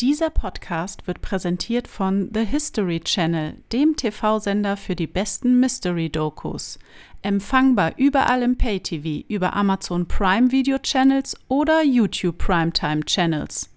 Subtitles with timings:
[0.00, 6.78] Dieser Podcast wird präsentiert von The History Channel, dem TV-Sender für die besten Mystery-Dokus.
[7.22, 13.70] Empfangbar überall im Pay-TV, über Amazon Prime Video Channels oder YouTube Primetime Channels.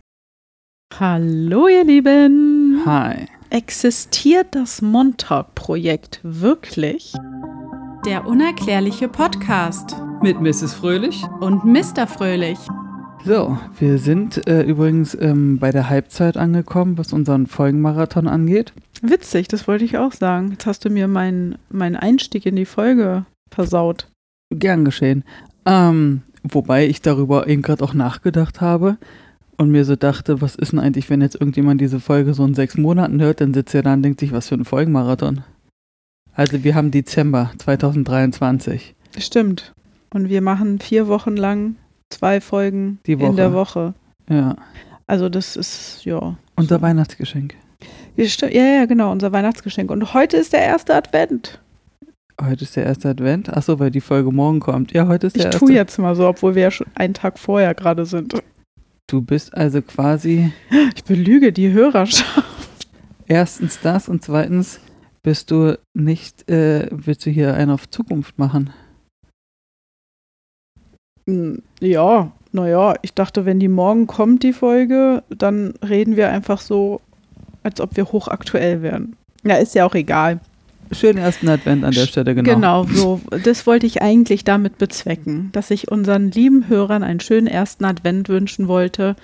[1.00, 2.84] Hallo, ihr Lieben!
[2.86, 3.26] Hi.
[3.50, 7.14] Existiert das Montauk-Projekt wirklich?
[8.06, 10.76] Der unerklärliche Podcast Mit Mrs.
[10.76, 11.24] Fröhlich.
[11.40, 12.06] und Mr.
[12.06, 12.60] Fröhlich.
[13.24, 18.74] So, wir sind äh, übrigens ähm, bei der Halbzeit angekommen, was unseren Folgenmarathon angeht.
[19.04, 20.52] Witzig, das wollte ich auch sagen.
[20.52, 24.08] Jetzt hast du mir meinen meinen Einstieg in die Folge versaut.
[24.50, 25.24] Gern geschehen.
[25.66, 28.98] Ähm, wobei ich darüber eben gerade auch nachgedacht habe
[29.56, 32.56] und mir so dachte, was ist denn eigentlich, wenn jetzt irgendjemand diese Folge so in
[32.56, 35.44] sechs Monaten hört, dann sitzt er da und denkt sich, was für ein Folgenmarathon.
[36.34, 38.96] Also wir haben Dezember 2023.
[39.18, 39.74] Stimmt.
[40.12, 41.76] Und wir machen vier Wochen lang
[42.12, 43.94] zwei Folgen in der Woche.
[44.30, 44.56] Ja.
[45.08, 46.38] Also das ist, ja.
[46.56, 47.56] Unser Weihnachtsgeschenk.
[48.16, 49.90] Ja, ja, ja, genau, unser Weihnachtsgeschenk.
[49.90, 51.60] Und heute ist der erste Advent.
[52.42, 53.50] Heute ist der erste Advent.
[53.50, 54.92] Achso, weil die Folge morgen kommt.
[54.94, 55.74] Ja, heute ist Ich der tue erste.
[55.74, 58.36] jetzt mal so, obwohl wir ja schon einen Tag vorher gerade sind.
[59.08, 60.52] Du bist also quasi
[60.96, 62.44] Ich belüge die Hörerschaft.
[63.28, 64.80] erstens das und zweitens
[65.24, 68.72] bist du nicht, äh, willst du hier einen auf Zukunft machen?
[71.82, 77.02] Ja, naja, ich dachte, wenn die morgen kommt, die Folge, dann reden wir einfach so,
[77.64, 79.16] als ob wir hochaktuell wären.
[79.44, 80.40] Ja, ist ja auch egal.
[80.92, 82.54] Schönen ersten Advent an der Stelle, genau.
[82.54, 83.22] Genau, so.
[83.44, 88.28] Das wollte ich eigentlich damit bezwecken, dass ich unseren lieben Hörern einen schönen ersten Advent
[88.28, 89.16] wünschen wollte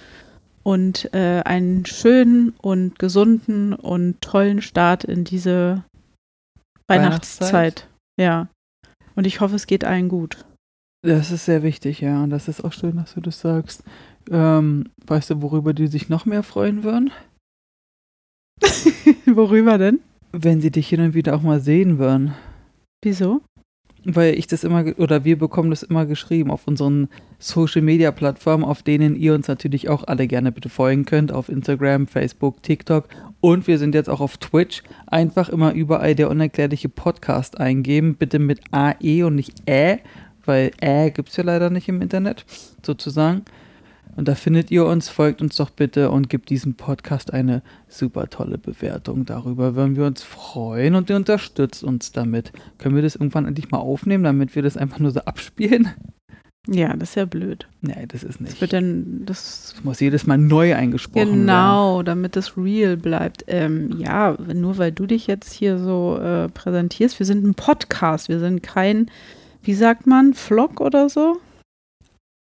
[0.64, 5.84] und äh, einen schönen und gesunden und tollen Start in diese
[6.88, 7.54] Weihnachtszeit?
[7.54, 7.88] Weihnachtszeit.
[8.18, 8.48] Ja.
[9.16, 10.46] Und ich hoffe, es geht allen gut.
[11.04, 12.24] Das ist sehr wichtig, ja.
[12.24, 13.84] Und das ist auch schön, dass du das sagst.
[14.30, 17.12] Ähm, weißt du, worüber die sich noch mehr freuen würden?
[19.26, 20.00] Worüber denn?
[20.32, 22.34] Wenn sie dich hin und wieder auch mal sehen würden.
[23.04, 23.42] Wieso?
[24.04, 28.64] Weil ich das immer, oder wir bekommen das immer geschrieben auf unseren Social Media Plattformen,
[28.64, 33.10] auf denen ihr uns natürlich auch alle gerne bitte folgen könnt, auf Instagram, Facebook, TikTok
[33.42, 34.84] und wir sind jetzt auch auf Twitch.
[35.08, 40.00] Einfach immer überall der unerklärliche Podcast eingeben, bitte mit AE und nicht Ä,
[40.48, 42.46] weil Ä gibt es ja leider nicht im Internet,
[42.86, 43.44] sozusagen.
[44.16, 48.28] Und da findet ihr uns, folgt uns doch bitte und gebt diesem Podcast eine super
[48.30, 49.26] tolle Bewertung.
[49.26, 52.52] Darüber würden wir uns freuen und ihr unterstützt uns damit.
[52.80, 55.90] Können wir das irgendwann endlich mal aufnehmen, damit wir das einfach nur so abspielen?
[56.70, 57.68] Ja, das ist ja blöd.
[57.82, 58.60] Nee, das ist Das nicht.
[58.60, 61.40] wird dann das Das muss jedes Mal neu eingesprochen werden.
[61.42, 63.46] Genau, damit das real bleibt.
[63.48, 68.28] Ähm, ja, nur weil du dich jetzt hier so äh, präsentierst, wir sind ein Podcast,
[68.30, 69.10] wir sind kein,
[69.68, 71.42] wie sagt man, Vlog oder so?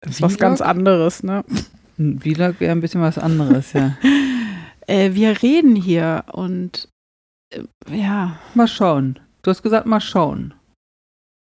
[0.00, 1.44] Das ist was ganz anderes, ne?
[1.96, 3.96] Ein Vlog wäre ein bisschen was anderes, ja.
[4.88, 6.88] Äh, wir reden hier und
[7.54, 9.20] äh, ja, mal schauen.
[9.42, 10.54] Du hast gesagt, mal schauen.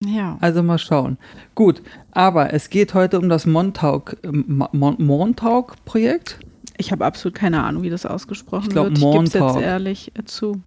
[0.06, 0.38] ja.
[0.41, 1.18] Also mal schauen.
[1.56, 1.81] Gut,
[2.12, 6.40] aber es geht heute um das ähm, Montauk-Projekt.
[6.78, 9.00] Ich habe absolut keine Ahnung, wie das ausgesprochen Ich glaub, wird.
[9.00, 10.62] Ich gebe es jetzt ehrlich äh, zu.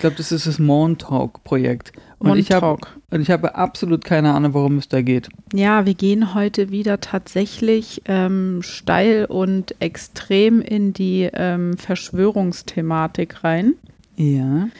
[0.00, 1.92] Ich glaube, das ist das Montauk-Projekt.
[2.20, 2.78] Und ich habe
[3.10, 5.28] und ich habe absolut keine Ahnung, worum es da geht.
[5.52, 13.74] Ja, wir gehen heute wieder tatsächlich ähm, steil und extrem in die ähm, Verschwörungsthematik rein.
[14.16, 14.70] Ja.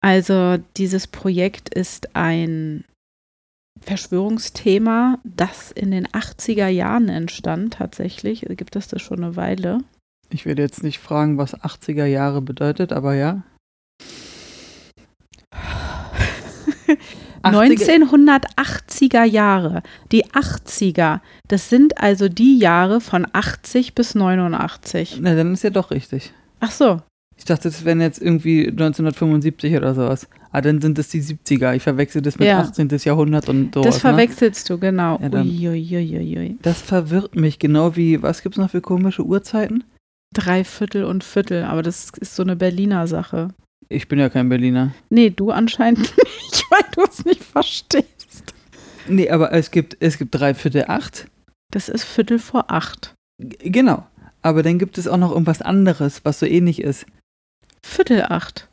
[0.00, 2.84] Also dieses Projekt ist ein
[3.82, 8.46] Verschwörungsthema, das in den 80er Jahren entstand tatsächlich.
[8.48, 9.80] Gibt es das schon eine Weile?
[10.30, 13.42] Ich werde jetzt nicht fragen, was 80er Jahre bedeutet, aber ja.
[17.42, 19.82] 80er 1980er Jahre.
[20.12, 25.18] Die 80er, das sind also die Jahre von 80 bis 89.
[25.20, 26.32] Na, dann ist ja doch richtig.
[26.60, 27.00] Ach so,
[27.36, 30.28] Ich dachte, das wären jetzt irgendwie 1975 oder sowas.
[30.52, 31.74] Ah, dann sind es die 70er.
[31.74, 32.60] Ich verwechsel das mit Ja.
[32.60, 32.88] 18.
[33.04, 33.86] Jahrhundert und sowas.
[33.86, 34.00] das ne?
[34.10, 35.18] verwechselst du, genau.
[35.20, 36.58] Ja, dann- Uiuiuiui.
[36.62, 39.82] Das verwirrt mich, genau wie, was gibt's noch für komische Uhrzeiten?
[40.32, 43.48] Dreiviertel und Viertel, aber das ist so eine Berliner Sache.
[43.88, 44.94] Ich bin ja kein Berliner.
[45.10, 48.54] Nee, du anscheinend nicht, weil du es nicht verstehst.
[49.08, 51.26] Nee, aber es gibt, es gibt drei Viertel acht.
[51.72, 53.14] Das ist Viertel vor acht.
[53.40, 54.06] G- Genau.
[54.42, 57.06] Aber dann gibt es auch noch irgendwas anderes, was so ähnlich ist.
[57.84, 58.68] Viertel acht.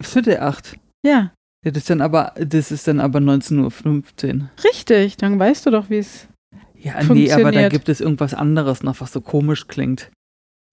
[0.00, 0.76] Viertel acht.
[1.06, 1.32] Ja,
[1.64, 4.50] Ja, das ist dann aber, das ist dann aber 19.15 Uhr.
[4.64, 5.16] richtig.
[5.16, 6.26] Dann weißt du doch, wie es.
[6.78, 10.10] Ja, nee, aber da gibt es irgendwas anderes noch, was so komisch klingt.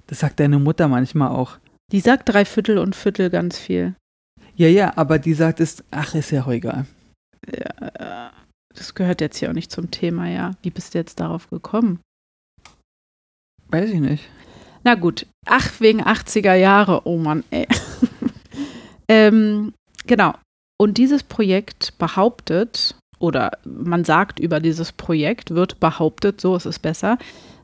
[0.08, 1.58] Das sagt deine Mutter manchmal auch.
[1.92, 3.96] Die sagt Dreiviertel und Viertel ganz viel.
[4.56, 6.86] Ja, ja, aber die sagt es, ach, ist ja auch egal.
[7.52, 8.32] Ja,
[8.74, 10.52] das gehört jetzt hier auch nicht zum Thema, ja.
[10.62, 12.00] Wie bist du jetzt darauf gekommen?
[13.70, 14.30] Weiß ich nicht.
[14.84, 17.68] Na gut, ach, wegen 80er Jahre, oh Mann, ey.
[19.08, 19.74] ähm,
[20.06, 20.34] genau.
[20.80, 26.80] Und dieses Projekt behauptet, oder man sagt über dieses Projekt, wird behauptet, so ist es
[26.80, 27.18] besser,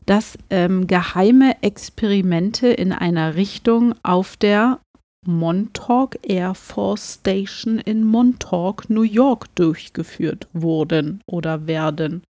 [0.07, 4.79] dass ähm, geheime Experimente in einer Richtung auf der
[5.25, 12.23] Montauk Air Force Station in Montauk, New York durchgeführt wurden oder werden.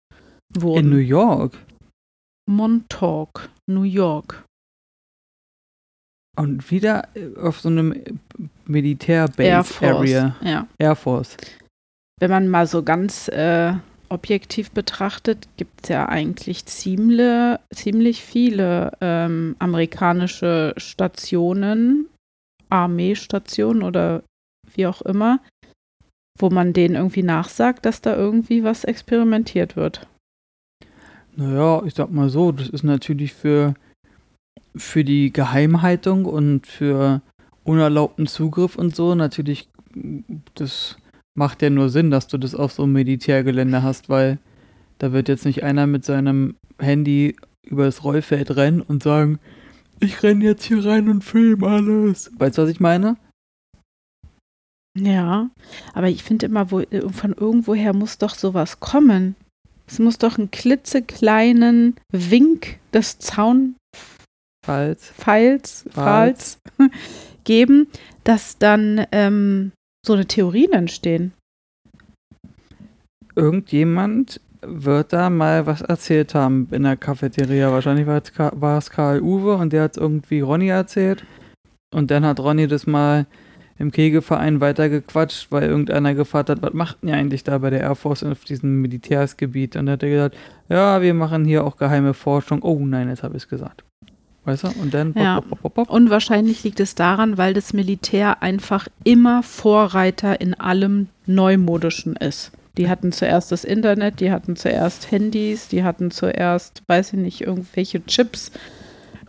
[0.53, 0.85] Wurden.
[0.85, 1.57] In New York?
[2.49, 4.43] Montauk, New York.
[6.35, 8.19] Und wieder äh, auf so einem
[8.65, 10.35] Militärbase-Area.
[10.41, 10.67] Ja.
[10.79, 11.37] Air Force.
[12.19, 13.73] Wenn man mal so ganz äh,
[14.09, 22.07] objektiv betrachtet, gibt es ja eigentlich ziemlich, ziemlich viele ähm, amerikanische Stationen,
[22.69, 24.23] Armeestationen oder
[24.73, 25.39] wie auch immer,
[26.39, 30.07] wo man denen irgendwie nachsagt, dass da irgendwie was experimentiert wird.
[31.35, 33.75] Naja, ich sag mal so, das ist natürlich für
[34.77, 37.21] für die Geheimhaltung und für
[37.63, 39.69] unerlaubten Zugriff und so natürlich,
[40.55, 40.97] das
[41.37, 44.39] macht ja nur Sinn, dass du das auf so einem Militärgelände hast, weil
[44.97, 49.39] da wird jetzt nicht einer mit seinem Handy über das Rollfeld rennen und sagen,
[49.99, 52.31] ich renne jetzt hier rein und film alles.
[52.37, 53.17] Weißt du, was ich meine?
[54.97, 55.49] Ja,
[55.93, 56.81] aber ich finde immer, wo,
[57.11, 59.35] von irgendwoher muss doch sowas kommen.
[59.85, 63.75] Es muss doch einen klitzekleinen Wink des Zaun
[64.65, 65.13] Falls.
[65.91, 66.59] Pfahls
[67.43, 67.87] geben,
[68.23, 69.71] dass dann ähm,
[70.07, 71.33] so eine Theorien entstehen.
[73.35, 77.71] Irgendjemand wird da mal was erzählt haben in der Cafeteria.
[77.71, 81.23] Wahrscheinlich war es, Karl Uwe und der hat es irgendwie Ronny erzählt.
[81.93, 83.27] Und dann hat Ronny das mal
[83.77, 87.95] im Kegelverein weitergequatscht, weil irgendeiner gefragt hat, was macht ihr eigentlich da bei der Air
[87.95, 89.75] Force auf diesem Militärsgebiet?
[89.75, 90.37] Und dann hat er gesagt,
[90.67, 92.63] ja, wir machen hier auch geheime Forschung.
[92.63, 93.83] Oh nein, jetzt habe ich es gesagt.
[94.47, 94.69] Weißt du?
[94.81, 95.13] Und dann.
[95.17, 95.41] Ja.
[95.41, 100.53] Pop, pop, pop, und wahrscheinlich liegt es daran, weil das Militär einfach immer Vorreiter in
[100.53, 102.53] allem Neumodischen ist.
[102.77, 107.41] Die hatten zuerst das Internet, die hatten zuerst Handys, die hatten zuerst, weiß ich nicht,
[107.41, 108.51] irgendwelche Chips,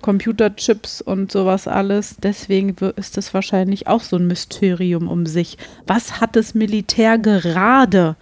[0.02, 2.14] Computerchips und sowas alles.
[2.22, 5.58] Deswegen ist das wahrscheinlich auch so ein Mysterium um sich.
[5.88, 8.14] Was hat das Militär gerade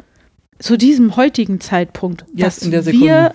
[0.59, 3.35] zu diesem heutigen Zeitpunkt, was wir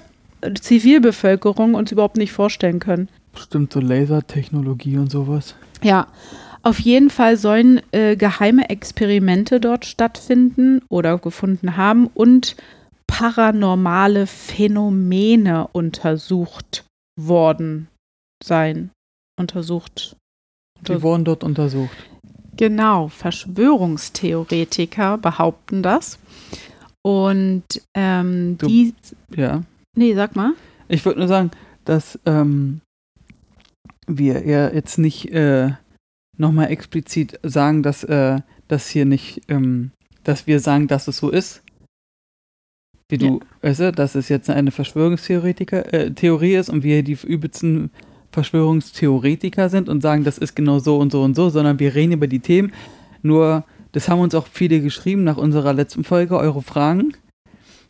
[0.60, 3.08] Zivilbevölkerung uns überhaupt nicht vorstellen können?
[3.34, 5.56] Bestimmt so Lasertechnologie und sowas.
[5.82, 6.08] Ja,
[6.64, 12.56] auf jeden Fall sollen äh, geheime Experimente dort stattfinden oder gefunden haben und
[13.08, 16.86] paranormale Phänomene untersucht
[17.20, 17.88] worden
[18.44, 18.92] sein.
[19.40, 20.16] Untersucht.
[20.88, 21.96] Die wurden dort untersucht.
[22.58, 26.20] Genau, Verschwörungstheoretiker behaupten das.
[27.04, 27.64] Und
[27.96, 28.94] ähm, du, die.
[29.36, 29.64] Ja.
[29.98, 30.54] Nee, sag mal.
[30.88, 31.52] Ich würde nur sagen,
[31.86, 32.82] dass ähm,
[34.08, 35.72] wir ja jetzt nicht äh,
[36.38, 39.92] nochmal explizit sagen, dass äh, das hier nicht, ähm,
[40.24, 41.64] dass wir sagen, dass es so ist.
[43.10, 43.40] Wie du, ja.
[43.62, 47.92] weißt du, dass es jetzt eine Verschwörungstheoretiker, äh, Theorie ist und wir die übelsten
[48.32, 52.14] Verschwörungstheoretiker sind und sagen, das ist genau so und so und so, sondern wir reden
[52.14, 52.72] über die Themen.
[53.22, 57.14] Nur, das haben uns auch viele geschrieben nach unserer letzten Folge, eure Fragen.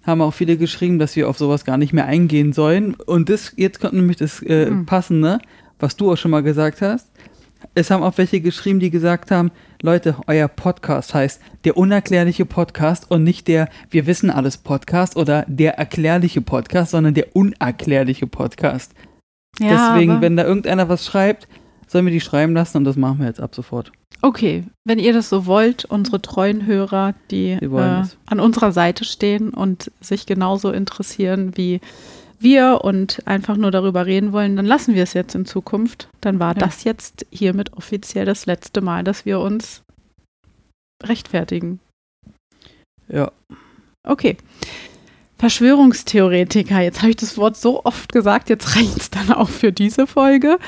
[0.04, 2.96] Haben auch viele geschrieben, dass wir auf sowas gar nicht mehr eingehen sollen.
[2.96, 4.88] Und das, jetzt kommt nämlich das äh, mhm.
[4.88, 5.40] Passende,
[5.82, 7.10] was du auch schon mal gesagt hast.
[7.76, 13.10] Es haben auch welche geschrieben, die gesagt haben, Leute, euer Podcast heißt der unerklärliche Podcast
[13.10, 18.94] und nicht der Wir wissen alles Podcast oder der erklärliche Podcast, sondern der unerklärliche Podcast.
[19.60, 21.48] Ja, Deswegen, wenn da irgendeiner was schreibt,
[21.88, 23.92] sollen wir die schreiben lassen und das machen wir jetzt ab sofort.
[24.24, 29.50] Okay, wenn ihr das so wollt, unsere treuen Hörer, die äh, an unserer Seite stehen
[29.50, 31.82] und sich genauso interessieren wie
[32.42, 36.10] wir und einfach nur darüber reden wollen, dann lassen wir es jetzt in Zukunft.
[36.22, 36.60] Dann war ja.
[36.60, 39.84] das jetzt hiermit offiziell das letzte Mal, dass wir uns
[41.04, 41.80] rechtfertigen.
[43.08, 43.32] Ja.
[44.04, 44.38] Okay.
[45.38, 49.72] Verschwörungstheoretiker, jetzt habe ich das Wort so oft gesagt, jetzt reicht es dann auch für
[49.72, 50.60] diese Folge.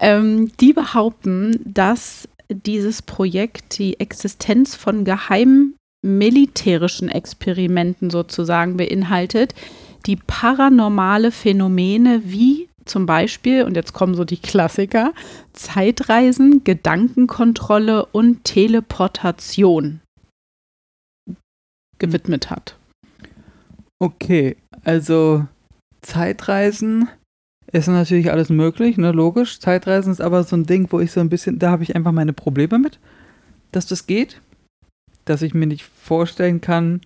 [0.00, 9.54] Ähm, die behaupten, dass dieses Projekt die Existenz von geheimen militärischen Experimenten sozusagen beinhaltet,
[10.06, 15.12] die paranormale Phänomene wie zum Beispiel, und jetzt kommen so die Klassiker,
[15.52, 20.00] Zeitreisen, Gedankenkontrolle und Teleportation
[21.98, 22.76] gewidmet hat.
[23.98, 25.46] Okay, also
[26.02, 27.08] Zeitreisen
[27.72, 29.58] ist natürlich alles möglich, ne, logisch.
[29.58, 32.12] Zeitreisen ist aber so ein Ding, wo ich so ein bisschen, da habe ich einfach
[32.12, 33.00] meine Probleme mit,
[33.72, 34.40] dass das geht.
[35.24, 37.00] Dass ich mir nicht vorstellen kann,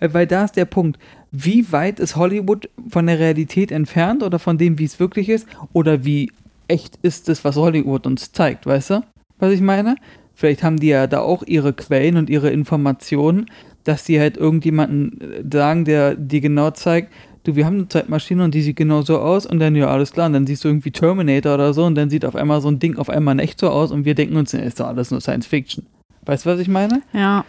[0.00, 0.98] weil da ist der Punkt
[1.32, 5.46] wie weit ist Hollywood von der Realität entfernt oder von dem, wie es wirklich ist?
[5.72, 6.32] Oder wie
[6.68, 9.04] echt ist das, was Hollywood uns zeigt, weißt du,
[9.38, 9.96] was ich meine?
[10.34, 13.46] Vielleicht haben die ja da auch ihre Quellen und ihre Informationen,
[13.84, 17.12] dass die halt irgendjemanden äh, sagen, der dir genau zeigt,
[17.44, 20.12] du, wir haben eine Zeitmaschine und die sieht genau so aus und dann, ja, alles
[20.12, 22.68] klar, und dann siehst du irgendwie Terminator oder so und dann sieht auf einmal so
[22.68, 25.20] ein Ding auf einmal echt so aus und wir denken uns, ist doch alles nur
[25.20, 25.86] Science Fiction.
[26.26, 27.02] Weißt du, was ich meine?
[27.12, 27.44] Ja.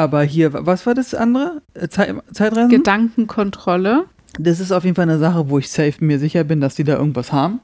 [0.00, 1.60] Aber hier, was war das andere?
[1.74, 2.70] Äh, Zeit, Zeitreisen?
[2.70, 4.06] Gedankenkontrolle.
[4.38, 6.84] Das ist auf jeden Fall eine Sache, wo ich safe mir sicher bin, dass die
[6.84, 7.60] da irgendwas haben.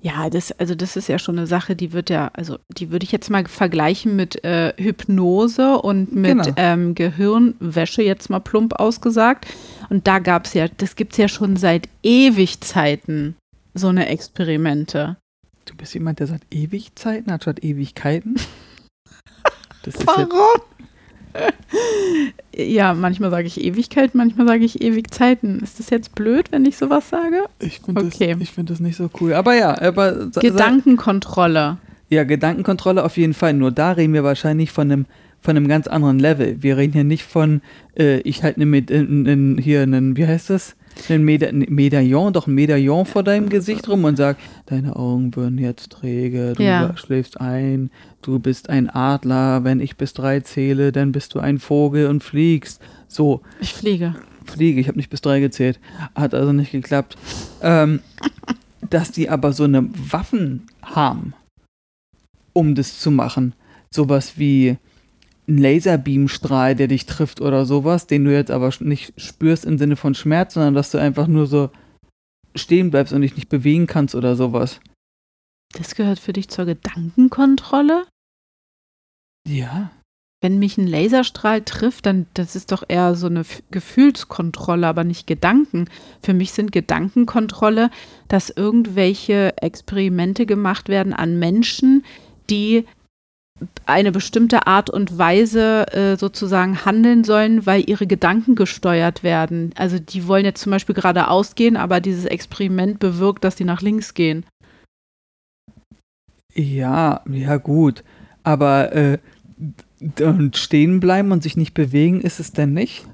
[0.00, 3.02] Ja, das, also das ist ja schon eine Sache, die wird ja, also die würde
[3.02, 6.52] ich jetzt mal vergleichen mit äh, Hypnose und mit Genau.
[6.56, 9.46] ähm, Gehirnwäsche, jetzt mal plump ausgesagt.
[9.90, 13.34] Und da gab es ja, das gibt es ja schon seit ewig Zeiten,
[13.74, 15.16] so eine Experimente.
[15.64, 18.36] Du bist jemand, der sagt Ewigzeiten anstatt Ewigkeiten.
[19.82, 20.62] Das Warum?
[22.56, 25.58] Ja, manchmal sage ich Ewigkeit, manchmal sage ich Ewigzeiten.
[25.60, 27.44] Ist das jetzt blöd, wenn ich sowas sage?
[27.58, 28.32] ich finde Okay.
[28.34, 29.34] das, ich find das nicht so cool.
[29.34, 31.78] Aber ja, aber Gedankenkontrolle.
[32.10, 33.54] Ja, Gedankenkontrolle auf jeden Fall.
[33.54, 35.06] Nur da reden wir wahrscheinlich von einem,
[35.40, 36.62] von einem ganz anderen Level.
[36.62, 37.60] Wir reden hier nicht von,
[37.98, 40.76] äh, ich halte in, in, hier einen, wie heißt das?
[41.08, 44.36] Ein Meda ein Medaillon, doch ein Medaillon vor deinem Gesicht rum und sag,
[44.66, 46.96] deine Augen würden jetzt träge, du Ja.
[46.96, 47.90] schläfst ein,
[48.22, 52.22] du bist ein Adler, wenn ich bis drei zähle, dann bist du ein Vogel und
[52.22, 52.80] fliegst.
[53.08, 54.14] So, Ich fliege.
[54.44, 55.78] fliege, ich habe nicht bis drei gezählt,
[56.14, 57.16] hat also nicht geklappt.
[57.60, 58.00] Ähm,
[58.88, 61.34] dass die aber so eine Waffen haben,
[62.52, 63.54] um das zu machen.
[63.90, 64.76] Sowas wie
[65.46, 69.96] ein Laserbeamstrahl, der dich trifft oder sowas, den du jetzt aber nicht spürst im Sinne
[69.96, 71.70] von Schmerz, sondern dass du einfach nur so
[72.54, 74.80] stehen bleibst und dich nicht bewegen kannst oder sowas.
[75.76, 78.06] Das gehört für dich zur Gedankenkontrolle?
[79.46, 79.90] Ja.
[80.40, 85.02] Wenn mich ein Laserstrahl trifft, dann das ist doch eher so eine F- Gefühlskontrolle, aber
[85.02, 85.88] nicht Gedanken.
[86.22, 87.90] Für mich sind Gedankenkontrolle,
[88.28, 92.04] dass irgendwelche Experimente gemacht werden an Menschen,
[92.50, 92.84] die
[93.86, 99.72] eine bestimmte Art und Weise äh, sozusagen handeln sollen, weil ihre Gedanken gesteuert werden.
[99.76, 103.82] Also die wollen jetzt zum Beispiel geradeaus gehen, aber dieses Experiment bewirkt, dass die nach
[103.82, 104.44] links gehen.
[106.54, 108.02] Ja, ja gut.
[108.42, 109.18] Aber äh,
[110.20, 113.06] und stehen bleiben und sich nicht bewegen, ist es denn nicht?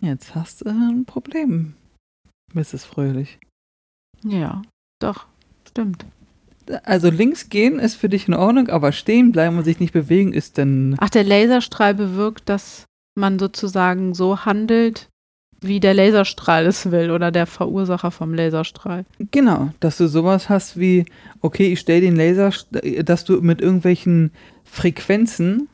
[0.00, 1.74] Jetzt hast du ein Problem,
[2.52, 2.84] Mrs.
[2.84, 3.38] Fröhlich.
[4.22, 4.62] Ja,
[5.00, 5.26] doch,
[5.68, 6.06] stimmt.
[6.84, 10.32] Also links gehen ist für dich in Ordnung, aber stehen bleiben und sich nicht bewegen
[10.32, 10.96] ist denn.
[10.98, 15.08] Ach, der Laserstrahl bewirkt, dass man sozusagen so handelt,
[15.60, 19.04] wie der Laserstrahl es will oder der Verursacher vom Laserstrahl.
[19.30, 21.06] Genau, dass du sowas hast wie,
[21.40, 22.52] okay, ich stelle den Laser,
[23.04, 24.32] dass du mit irgendwelchen
[24.64, 25.68] Frequenzen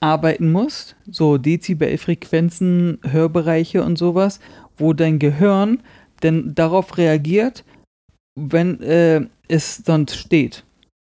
[0.00, 4.40] arbeiten musst, so Dezibelfrequenzen, Hörbereiche und sowas,
[4.76, 5.80] wo dein Gehirn
[6.22, 7.64] denn darauf reagiert,
[8.36, 10.64] wenn äh, es sonst steht.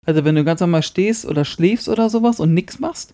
[0.05, 3.13] Also wenn du ganz normal stehst oder schläfst oder sowas und nichts machst,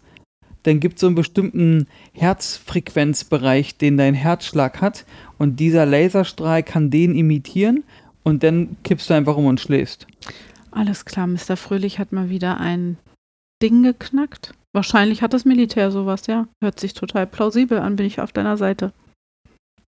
[0.64, 5.06] dann gibt es so einen bestimmten Herzfrequenzbereich, den dein Herzschlag hat
[5.38, 7.84] und dieser Laserstrahl kann den imitieren
[8.24, 10.08] und dann kippst du einfach um und schläfst.
[10.72, 11.58] Alles klar, Mr.
[11.58, 12.98] Fröhlich hat mal wieder ein
[13.62, 14.54] Ding geknackt.
[14.74, 16.48] Wahrscheinlich hat das Militär sowas, ja.
[16.62, 18.92] Hört sich total plausibel an, bin ich auf deiner Seite.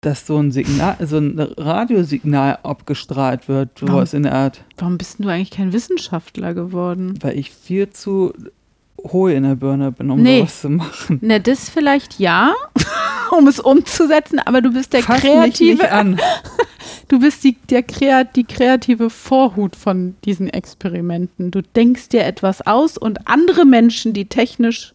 [0.02, 4.64] Dass so ein Signal, so ein Radiosignal abgestrahlt wird, sowas in der Art.
[4.78, 7.18] Warum bist denn du eigentlich kein Wissenschaftler geworden?
[7.20, 8.32] Weil ich viel zu
[8.98, 10.38] hohl in der Birne bin, um Nee.
[10.40, 11.18] sowas zu machen.
[11.22, 12.54] Na, das vielleicht ja,
[13.38, 16.18] um es umzusetzen, aber du bist der Fass mich kreative, nicht an.
[17.08, 21.50] du bist die, der Kreat, die kreative Vorhut von diesen Experimenten.
[21.50, 24.94] Du denkst dir etwas aus und andere Menschen, die technisch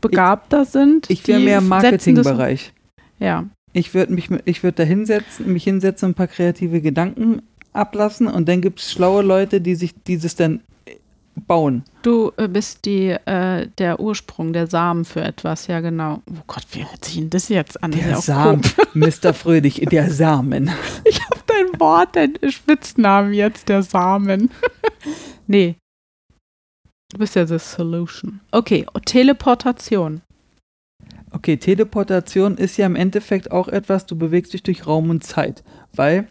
[0.00, 2.72] begabter sind, Ich wäre die mehr im Marketingbereich.
[3.18, 3.44] Ja,
[3.76, 7.42] Ich würde mich, ich würde da hinsetzen, mich hinsetzen, ein paar kreative Gedanken
[7.74, 10.60] ablassen und dann gibt es schlaue Leute, die sich dieses dann
[11.46, 11.84] bauen.
[12.00, 16.22] du äh, bist die, äh, der Ursprung, der Samen für etwas, ja genau.
[16.30, 17.90] Oh Gott, wie hört sich denn das jetzt an?
[17.90, 18.62] Der ja Samen,
[18.94, 19.34] Mr.
[19.34, 20.70] Fröhlich, der Samen.
[21.04, 24.50] Ich habe dein Wort, dein Spitznamen jetzt, der Samen.
[25.46, 25.76] nee.
[27.12, 28.40] Du bist ja the solution.
[28.52, 30.22] Okay, Teleportation.
[31.36, 35.62] Okay, Teleportation ist ja im Endeffekt auch etwas, du bewegst dich durch Raum und Zeit,
[35.94, 36.28] weil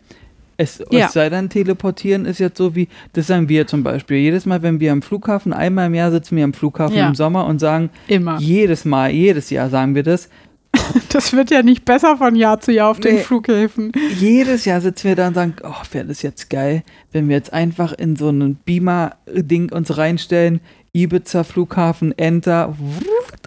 [0.58, 1.06] es, Ja.
[1.08, 4.64] es sei denn, teleportieren ist jetzt so wie, das sagen wir zum Beispiel, jedes Mal,
[4.64, 7.08] wenn wir am Flughafen, einmal im Jahr sitzen wir am Flughafen Ja.
[7.08, 8.40] im Sommer und sagen, Immer.
[8.40, 10.30] jedes Mal, jedes Jahr sagen wir das,
[11.10, 13.22] Das wird ja nicht besser von Jahr zu Jahr auf den Nee.
[13.22, 13.92] Flughäfen.
[14.20, 16.84] jedes Jahr sitzen wir da und sagen, oh, wäre das jetzt geil,
[17.14, 20.60] wenn wir jetzt einfach in so ein Beamer-Ding uns reinstellen,
[20.94, 22.74] Ibiza Flughafen, Enter,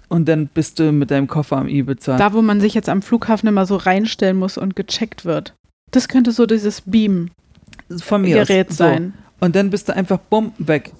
[0.08, 2.16] und dann bist du mit deinem Koffer am Ibiza.
[2.16, 5.54] Da, wo man sich jetzt am Flughafen immer so reinstellen muss und gecheckt wird.
[5.90, 8.48] Das könnte so dieses Beam-Gerät Von mir aus.
[8.48, 8.74] So.
[8.74, 9.14] sein.
[9.40, 10.92] und dann bist du einfach bumm weg.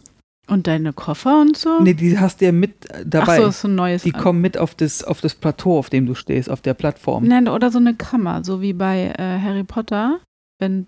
[0.47, 1.81] Und deine Koffer und so?
[1.81, 3.37] Nee, die hast du ja mit äh, dabei.
[3.37, 4.03] Ach so, ist so ein neues.
[4.03, 7.25] die kommen mit auf das, auf das Plateau, auf dem du stehst, auf der Plattform.
[7.25, 10.21] Nein, oder so eine Kammer, so wie bei äh, Harry Potter,
[10.59, 10.87] wenn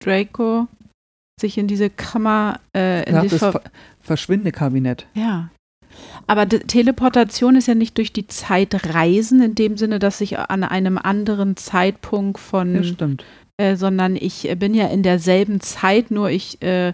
[0.00, 0.68] Draco
[1.40, 3.62] sich in diese Kammer äh, in das Ver
[4.00, 5.06] Verschwindekabinett.
[5.14, 5.50] Ja.
[6.30, 10.62] Aber Teleportation ist ja nicht durch die Zeit reisen, in dem Sinne, dass ich an
[10.62, 12.76] einem anderen Zeitpunkt von,
[13.56, 16.92] äh, sondern ich bin ja in derselben Zeit, nur ich äh,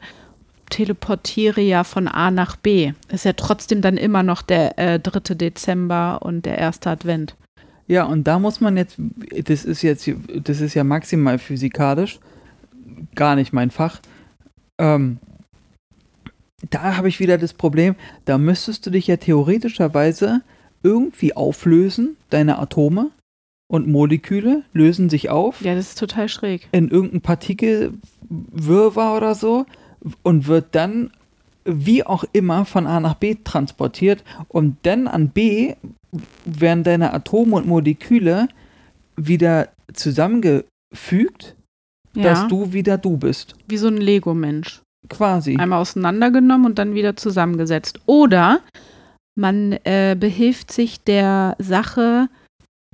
[0.71, 2.95] teleportiere ja von A nach B.
[3.13, 5.35] Ist ja trotzdem dann immer noch der äh, 3.
[5.35, 7.37] Dezember und der erste Advent.
[7.89, 8.97] Ja, und da muss man jetzt,
[9.45, 10.11] das ist jetzt,
[10.45, 12.21] das ist ja maximal physikalisch,
[13.15, 14.01] gar nicht mein Fach.
[14.79, 15.19] Ähm,
[16.71, 17.95] da habe ich wieder das Problem,
[18.25, 20.43] da müsstest du dich ja theoretischerweise
[20.83, 23.11] irgendwie auflösen, deine Atome
[23.69, 26.69] und Moleküle lösen sich auf Ja, das ist total schräg.
[26.73, 29.67] in irgendein Partikelwirrwarr oder so
[30.23, 31.11] und wird dann
[31.65, 35.75] wie auch immer von A nach B transportiert und dann an B
[36.45, 38.49] werden deine Atome und Moleküle
[39.17, 41.57] wieder zusammengefügt,
[42.15, 43.57] Ja, dass du wieder du bist.
[43.67, 44.81] wie so ein Lego-Mensch.
[45.09, 45.57] Quasi.
[45.57, 48.01] Einmal auseinandergenommen und dann wieder zusammengesetzt.
[48.07, 48.61] Oder
[49.37, 52.29] man äh, behilft sich der Sache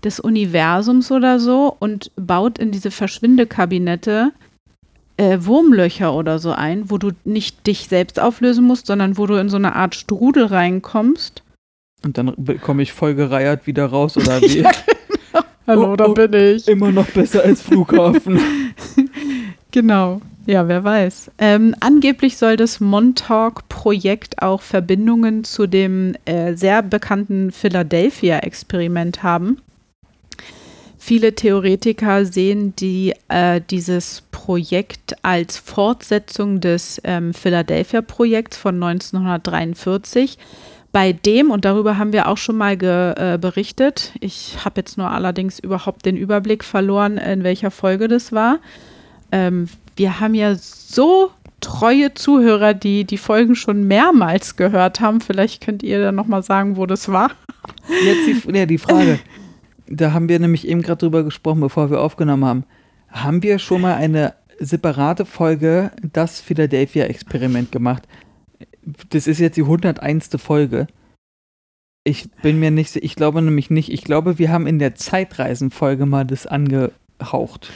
[0.04, 4.32] des Universums oder so und baut in diese Verschwindekabinette
[5.16, 9.34] äh, Wurmlöcher oder so ein, wo du nicht dich selbst auflösen musst, sondern wo du
[9.34, 11.42] in so eine Art Strudel reinkommst.
[12.04, 14.66] Und dann komme ich voll gereiert wieder raus oder wie?
[15.66, 16.14] Hallo, Oh, da oh.
[16.14, 16.66] bin ich.
[16.66, 18.40] Immer noch besser als Flughafen.
[19.74, 20.20] Genau.
[20.44, 21.30] Ja, wer weiß.
[21.38, 29.58] Ähm, angeblich soll das Montauk-Projekt auch Verbindungen zu dem äh, sehr bekannten Philadelphia-Experiment haben.
[30.98, 40.38] Viele Theoretiker sehen die, äh, dieses Projekt als Fortsetzung des ähm, Philadelphia-Projekts von 1943.
[40.90, 44.98] Bei dem, und darüber haben wir auch schon mal ge, äh, berichtet, ich habe jetzt
[44.98, 48.58] nur allerdings überhaupt den Überblick verloren, in welcher Folge das war.
[49.32, 55.20] Ähm, wir haben ja so treue Zuhörer, die die Folgen schon mehrmals gehört haben.
[55.20, 57.30] Vielleicht könnt ihr dann nochmal sagen, wo das war.
[58.04, 59.18] Jetzt die, ja, die Frage.
[59.86, 62.64] Da haben wir nämlich eben gerade drüber gesprochen, bevor wir aufgenommen haben.
[63.08, 68.02] Haben wir schon mal eine separate Folge das Philadelphia-Experiment gemacht?
[69.10, 70.30] Das ist jetzt die 101.
[70.38, 70.86] Folge.
[72.04, 73.92] Ich bin mir nicht, ich glaube nämlich nicht.
[73.92, 77.70] Ich glaube, wir haben in der Zeitreisen-Folge mal das angehaucht.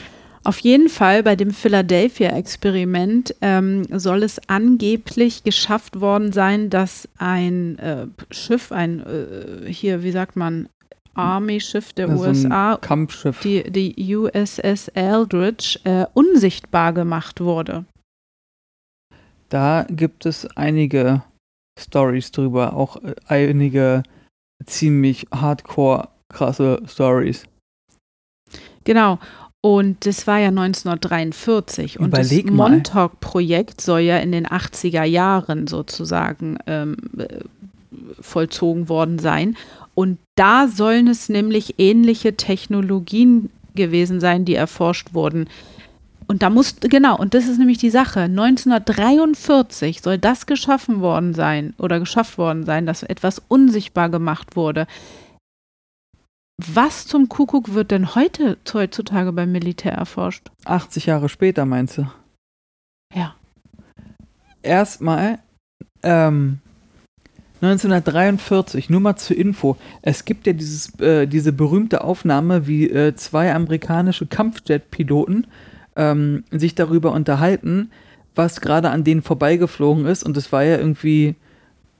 [0.47, 7.77] Auf jeden Fall bei dem Philadelphia-Experiment ähm, soll es angeblich geschafft worden sein, dass ein
[7.79, 10.69] äh, Schiff, ein äh, hier, wie sagt man,
[11.15, 13.41] Army-Schiff der Also USA, Kampfschiff.
[13.41, 17.83] die, die USS Eldridge, äh, unsichtbar gemacht wurde.
[19.49, 21.23] Da gibt es einige
[21.77, 24.01] Stories drüber, auch äh, einige
[24.65, 27.43] ziemlich hardcore krasse Stories.
[28.85, 29.19] Genau.
[29.67, 31.99] Und das war ja 1943.
[31.99, 32.55] Und Überleg das.
[32.55, 37.39] Montauk-Projekt soll ja in den 80er Jahren sozusagen ähm, äh,
[38.21, 39.57] vollzogen worden sein.
[39.93, 45.49] Und da sollen es nämlich ähnliche Technologien gewesen sein, die erforscht wurden.
[46.27, 48.21] Und da muss, genau, und das ist nämlich die Sache.
[48.21, 54.87] 1943 soll das geschaffen worden sein oder geschafft worden sein, dass etwas unsichtbar gemacht wurde.
[56.59, 60.49] Was zum Kuckuck wird denn heute heutzutage beim Militär erforscht?
[60.65, 62.07] 80 Jahre später, meinst du?
[63.13, 63.35] Ja.
[64.63, 65.37] Erstmal,
[66.01, 66.59] ähm,
[67.61, 73.15] 1943, nur mal zur Info, es gibt ja dieses, äh, diese berühmte Aufnahme, wie äh,
[73.15, 75.45] zwei amerikanische Kampfjet-Piloten
[75.95, 77.91] ähm, sich darüber unterhalten,
[78.33, 80.23] was gerade an denen vorbeigeflogen ist.
[80.23, 81.35] Und es war ja irgendwie,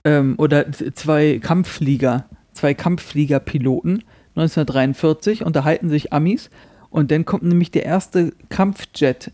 [0.04, 4.04] ähm, oder zwei Kampfflieger, zwei Kampffliegerpiloten,
[4.38, 6.50] 1943, unterhalten sich Amis.
[6.90, 9.32] Und dann kommt nämlich der erste Kampfjet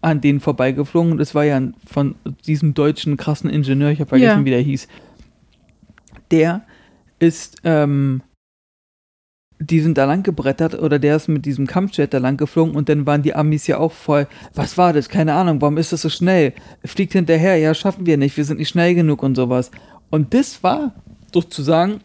[0.00, 1.12] an denen vorbeigeflogen.
[1.12, 2.14] Und es war ja von
[2.46, 4.44] diesem deutschen krassen Ingenieur, ich habe vergessen, Ja.
[4.44, 4.88] wie der hieß.
[6.30, 6.62] Der
[7.18, 8.22] ist, ähm,
[9.58, 12.88] die sind da lang gebrettert oder der ist mit diesem Kampfjet da lang geflogen und
[12.88, 15.08] dann waren die Amis ja auch voll, was war das?
[15.08, 16.52] Keine Ahnung, warum ist das so schnell?
[16.84, 19.70] Fliegt hinterher, ja, schaffen wir nicht, wir sind nicht schnell genug und sowas.
[20.10, 20.92] Und das war
[21.32, 22.00] sozusagen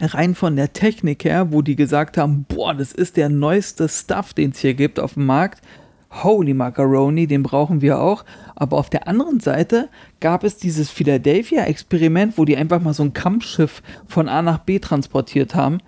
[0.00, 4.32] rein von der Technik her, wo die gesagt haben, boah, das ist der neueste Stuff,
[4.34, 5.60] den es hier gibt auf dem Markt.
[6.22, 8.24] Holy Macaroni, den brauchen wir auch.
[8.54, 9.88] Aber auf der anderen Seite
[10.20, 14.78] gab es dieses Philadelphia-Experiment, wo die einfach mal so ein Kampfschiff von A nach B
[14.78, 15.78] transportiert haben.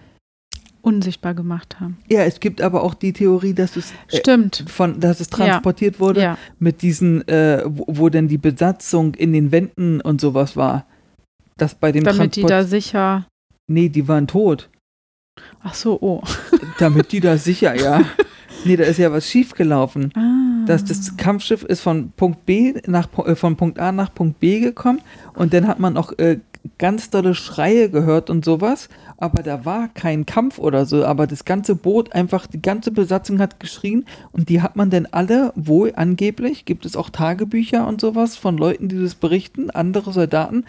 [0.81, 1.97] unsichtbar gemacht haben.
[2.11, 4.65] Ja, es gibt aber auch die Theorie, dass es äh, Stimmt.
[4.69, 6.39] von, dass es transportiert wurde Ja.
[6.59, 10.85] mit diesen, äh, wo, wo denn die Besatzung in den Wänden und sowas war.
[11.57, 12.51] Das bei dem Damit die Transport.
[12.51, 13.27] da sicher.
[13.67, 14.71] Nee, die waren tot.
[15.63, 16.23] Ach so, oh.
[16.79, 18.03] Damit die da sicher, ja.
[18.67, 20.11] Nee, da ist ja was schiefgelaufen.
[20.17, 20.65] Ah.
[20.65, 24.61] Das, das Kampfschiff ist von Punkt B nach äh, von Punkt A nach Punkt B
[24.61, 25.03] gekommen
[25.35, 26.39] und dann hat man auch äh,
[26.79, 31.45] ganz dolle Schreie gehört und sowas, aber da war kein Kampf oder so, aber das
[31.45, 35.93] ganze Boot einfach, die ganze Besatzung hat geschrien und die hat man dann alle wohl
[35.95, 40.65] angeblich, gibt es auch Tagebücher und sowas von Leuten, die das berichten, andere Soldaten,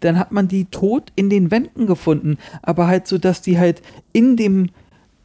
[0.00, 3.82] dann hat man die tot in den Wänden gefunden, aber halt so, dass die halt
[4.12, 4.68] in dem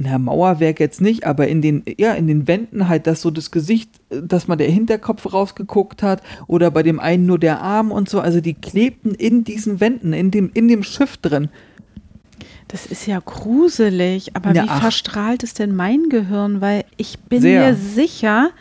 [0.04, 3.52] na, Mauerwerk jetzt nicht, aber in den, ja, in den Wänden halt, dass so das
[3.52, 8.10] Gesicht, dass mal der Hinterkopf rausgeguckt hat oder bei dem einen nur der Arm und
[8.10, 11.50] so, also die klebten in diesen Wänden, in dem, in dem Schiff drin.
[12.68, 14.82] Das ist ja gruselig, aber Ja, wie ach.
[14.82, 16.62] verstrahlt ist denn mein Gehirn?
[16.62, 17.68] Weil ich bin Sehr.
[17.68, 18.52] mir sicher,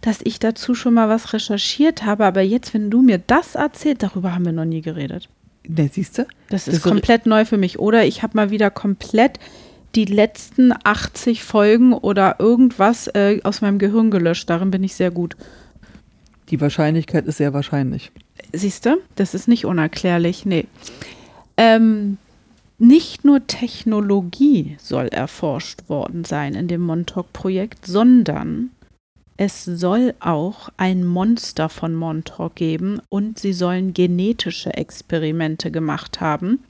[0.00, 4.02] dass ich dazu schon mal was recherchiert habe, aber jetzt, wenn du mir das erzählst,
[4.02, 5.28] darüber haben wir noch nie geredet.
[5.76, 6.26] Ne, siehst du?
[6.48, 7.78] Das ist Das komplett neu für mich.
[7.78, 9.38] Oder ich habe mal wieder komplett
[9.94, 14.48] die letzten 80 Folgen oder irgendwas äh, aus meinem Gehirn gelöscht.
[14.48, 15.36] Darin bin ich sehr gut.
[16.50, 18.10] Die Wahrscheinlichkeit ist sehr wahrscheinlich.
[18.52, 20.44] Siehst du, das ist nicht unerklärlich.
[20.46, 20.66] Nee.
[21.56, 22.18] Ähm,
[22.78, 28.70] nicht nur Technologie soll erforscht worden sein in dem Montauk-Projekt, sondern
[29.40, 36.62] es soll auch ein Monster von Montauk geben und sie sollen genetische Experimente gemacht haben.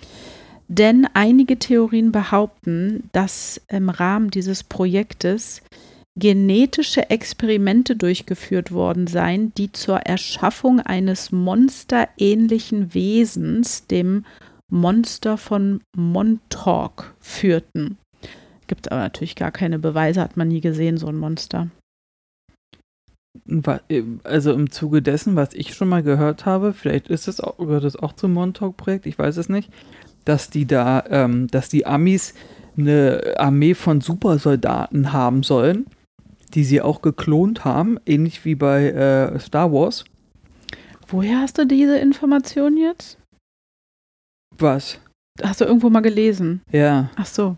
[0.69, 5.63] Denn einige Theorien behaupten, dass im Rahmen dieses Projektes
[6.15, 14.25] genetische Experimente durchgeführt worden seien, die zur Erschaffung eines monsterähnlichen Wesens, dem
[14.69, 17.99] Monster von Montauk, führten.
[18.69, 21.69] Gibt aber natürlich gar keine Beweise, hat man nie gesehen, so ein Monster.
[23.89, 27.59] Äh, Also im Zuge dessen, was ich schon mal gehört habe, vielleicht ist es auch,
[27.59, 29.71] gehört es auch zum Montauk-Projekt, ich weiß es nicht,
[30.25, 32.35] dass die da, ähm, dass die Amis
[32.79, 35.87] eine Armee von Supersoldaten haben sollen,
[36.55, 40.05] die sie auch geklont haben, ähnlich wie bei äh, Star Wars.
[41.09, 43.19] Woher hast du diese Information jetzt?
[44.59, 44.99] Was?
[45.43, 46.61] Hast du irgendwo mal gelesen?
[46.71, 47.11] Ja.
[47.17, 47.57] Ach so.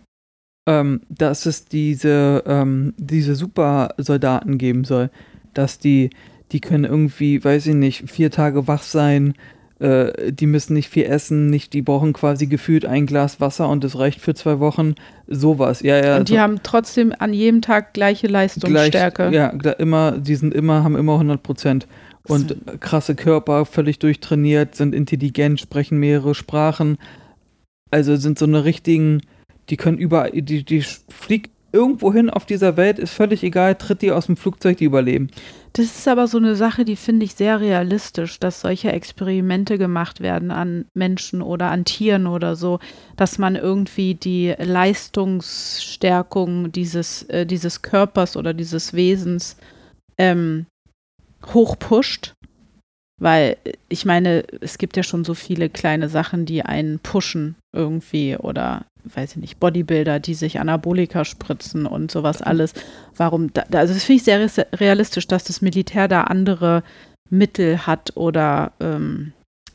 [0.68, 5.10] ähm, dass es diese, ähm, diese Supersoldaten geben soll.
[5.54, 6.10] Dass die,
[6.52, 9.34] die können irgendwie, weiß ich nicht, vier Tage wach sein,
[9.82, 13.82] äh, die müssen nicht viel essen, nicht, die brauchen quasi gefühlt ein Glas Wasser und
[13.82, 14.94] das reicht für zwei Wochen.
[15.26, 16.16] Sowas, ja, ja.
[16.18, 19.30] Und die so haben trotzdem an jedem Tag gleiche Leistungsstärke.
[19.30, 21.88] Gleich, ja, immer, die sind immer, haben immer 100 Prozent.
[22.28, 26.98] Und krasse Körper, völlig durchtrainiert, sind intelligent, sprechen mehrere Sprachen.
[27.90, 29.22] Also sind so eine richtigen,
[29.68, 34.02] die können überall, die, die fliegt irgendwo hin auf dieser Welt, ist völlig egal, tritt
[34.02, 35.30] die aus dem Flugzeug, die überleben.
[35.74, 40.20] Das ist aber so eine Sache, die finde ich sehr realistisch, dass solche Experimente gemacht
[40.20, 42.78] werden an Menschen oder an Tieren oder so,
[43.16, 49.56] dass man irgendwie die Leistungsstärkung dieses, äh, dieses Körpers oder dieses Wesens
[50.18, 50.66] ähm,
[51.54, 52.34] hochpusht.
[53.18, 57.56] Weil äh, ich meine, es gibt ja schon so viele kleine Sachen, die einen pushen
[57.74, 62.74] irgendwie oder weiß ich nicht, Bodybuilder, die sich Anabolika spritzen und sowas alles.
[63.16, 66.82] Warum, da, also das finde ich sehr realistisch, dass das Militär da andere
[67.30, 69.32] Mittel hat oder ähm,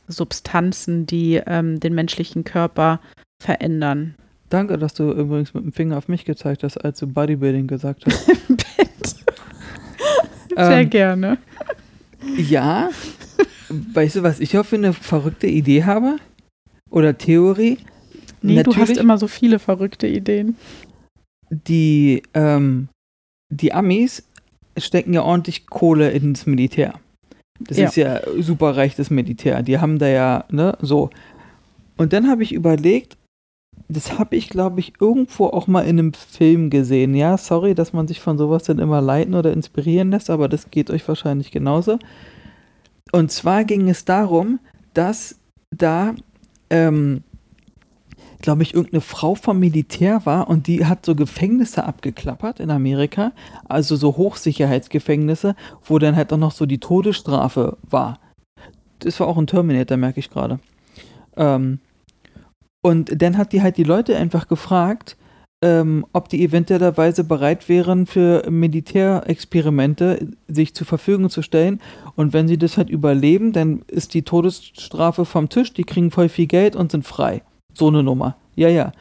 [0.07, 2.99] Substanzen, die ähm, den menschlichen Körper
[3.43, 4.15] verändern.
[4.49, 8.05] Danke, dass du übrigens mit dem Finger auf mich gezeigt hast, als du Bodybuilding gesagt
[8.05, 8.27] hast.
[10.55, 11.37] Sehr Ähm, gerne.
[12.37, 12.89] Ja.
[13.69, 16.17] weißt du, was ich auch für eine verrückte Idee habe?
[16.89, 17.79] Oder Theorie?
[18.41, 20.56] Nee, du hast Natürlich- immer so viele verrückte Ideen.
[21.50, 22.89] die, ähm,
[23.50, 24.23] die Amis
[24.78, 26.93] stecken ja ordentlich Kohle ins Militär.
[27.60, 27.88] Das Ja.
[27.88, 29.63] ist ja super reiches Militär.
[29.63, 31.10] Die haben da ja, ne, so.
[31.95, 33.17] Und dann habe ich überlegt,
[33.88, 37.15] das habe ich, glaube ich, irgendwo auch mal in einem Film gesehen.
[37.15, 40.69] Ja, sorry, dass man sich von sowas dann immer leiten oder inspirieren lässt, aber das
[40.69, 41.97] geht euch wahrscheinlich genauso.
[43.13, 44.60] Und zwar ging es darum,
[44.93, 45.39] dass
[45.73, 46.13] da,
[46.69, 47.23] ähm,
[48.41, 53.32] glaube ich, irgendeine Frau vom Militär war und die hat so Gefängnisse abgeklappert in Amerika,
[53.67, 58.19] also so Hochsicherheitsgefängnisse, wo dann halt auch noch so die Todesstrafe war.
[59.00, 60.60] Das war auch ein Terminator, merke ich gerade.
[61.36, 61.80] Ähm,
[62.82, 65.17] und dann hat die halt die Leute einfach gefragt,
[65.63, 71.82] ähm, ob die eventuellerweise bereit wären, für Militärexperimente sich zur Verfügung zu stellen.
[72.15, 76.30] Und wenn sie das halt überleben, dann ist die Todesstrafe vom Tisch, die kriegen voll
[76.30, 77.41] viel Geld und sind frei.
[77.77, 78.35] So eine Nummer.
[78.55, 78.91] Ja, ja.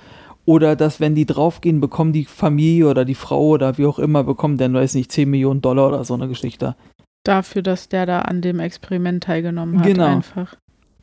[0.45, 4.23] Oder dass, wenn die draufgehen, bekommen die Familie oder die Frau oder wie auch immer,
[4.23, 6.77] bekommen dann, weiß nicht, 10 Millionen Dollar oder so eine Geschichte.
[7.25, 10.07] Dafür, dass der da an dem Experiment teilgenommen hat, Genau.
[10.07, 10.55] einfach.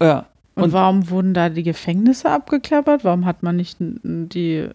[0.02, 0.28] Ja.
[0.56, 3.04] Und, Und- warum wurden da die Gefängnisse abgeklappert?
[3.04, 4.70] Warum hat man nicht die äh,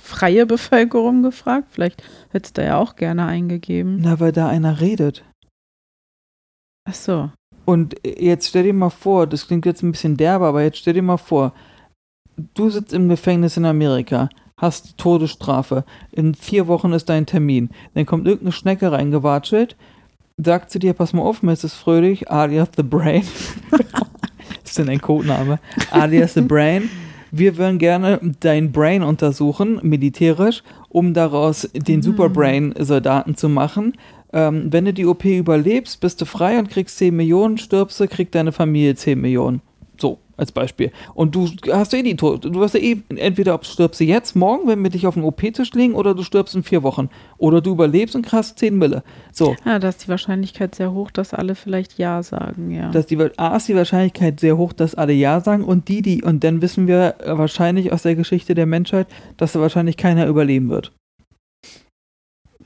[0.00, 1.68] freie Bevölkerung gefragt?
[1.70, 3.98] Vielleicht hätte es da ja auch gerne eingegeben.
[4.00, 5.22] Na, weil da einer redet.
[6.88, 7.30] Ach so.
[7.64, 10.94] Und jetzt stell dir mal vor, das klingt jetzt ein bisschen derber, aber jetzt stell
[10.94, 11.52] dir mal vor,
[12.54, 17.70] du sitzt im Gefängnis in Amerika, hast die Todesstrafe, in vier Wochen ist dein Termin,
[17.94, 19.76] dann kommt irgendeine Schnecke reingewatschelt,
[20.38, 21.74] sagt zu dir, pass mal auf, Mrs.
[21.74, 23.24] Fröhlich, alias The Brain,
[24.64, 25.58] ist denn ein Codename,
[25.90, 26.88] alias The Brain,
[27.30, 32.02] wir würden gerne dein Brain untersuchen, militärisch, um daraus den Mhm.
[32.02, 33.94] Superbrain-Soldaten zu machen.
[34.34, 38.06] Ähm, wenn du die OP überlebst, bist du frei und kriegst 10 Millionen, stirbst du,
[38.06, 39.62] kriegt deine Familie 10 Millionen.
[40.36, 40.90] Als Beispiel.
[41.14, 42.44] Und du hast eh die Tod.
[42.44, 45.24] Du wirst ja eh, entweder ob stirbst du jetzt, morgen, wenn wir dich auf den
[45.24, 47.10] OP-Tisch legen, oder du stirbst in vier Wochen.
[47.36, 49.02] Oder du überlebst und hast 10 Mille.
[49.32, 52.90] So, Ja, da ist die Wahrscheinlichkeit sehr hoch, dass alle vielleicht Ja sagen, ja.
[52.90, 56.22] dass die, A ist die Wahrscheinlichkeit sehr hoch, dass alle Ja sagen und die, die,
[56.22, 60.26] und dann wissen wir äh, wahrscheinlich aus der Geschichte der Menschheit, dass da wahrscheinlich keiner
[60.26, 60.92] überleben wird.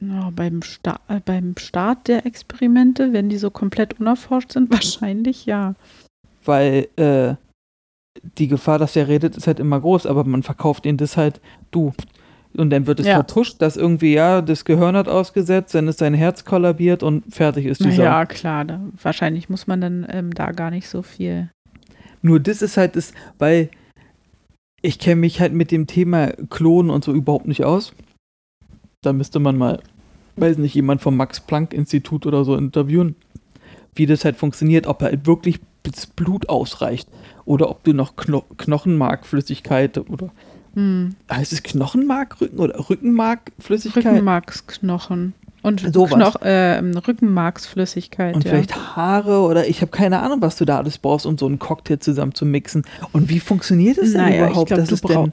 [0.01, 5.47] Ja, beim, Sta äh, beim Start der Experimente, wenn die so komplett unerforscht sind, wahrscheinlich
[5.47, 5.75] ja.
[6.45, 7.35] Weil äh,
[8.39, 11.41] die Gefahr, dass der redet, ist halt immer groß, aber man verkauft ihn das halt,
[11.71, 11.93] du.
[12.57, 13.15] Und dann wird es Ja.
[13.17, 17.67] vertuscht, dass irgendwie, ja, das Gehirn hat ausgesetzt, dann ist sein Herz kollabiert und fertig
[17.67, 18.03] ist die Sache.
[18.03, 18.65] Ja, klar.
[18.65, 21.51] Da, wahrscheinlich muss man dann ähm, da gar nicht so viel.
[22.23, 23.69] Nur das ist halt das, weil
[24.81, 27.93] ich kenne mich halt mit dem Thema Klonen und so überhaupt nicht aus.
[29.03, 29.81] Da müsste man mal,
[30.37, 33.17] weiß nicht, jemand vom Max-Planck-Institut oder so interviewen,
[33.95, 37.09] wie das halt funktioniert, ob halt wirklich das Blut ausreicht
[37.47, 40.31] oder ob du noch Kno Knochenmarkflüssigkeit oder
[40.75, 41.15] Hm.
[41.33, 44.05] heißt es Knochenmarkrücken oder Rückenmarkflüssigkeit?
[44.05, 45.33] Rückenmarksknochen.
[45.63, 46.15] Und Sowas.
[46.15, 48.51] Knoch äh, Rückenmarksflüssigkeit, Und ja.
[48.51, 51.59] vielleicht Haare oder ich habe keine Ahnung, was du da alles brauchst, um so einen
[51.59, 52.85] Cocktail zusammen zu mixen.
[53.13, 55.33] Und wie funktioniert es denn Naja, ich überhaupt, glaub, dass du es denn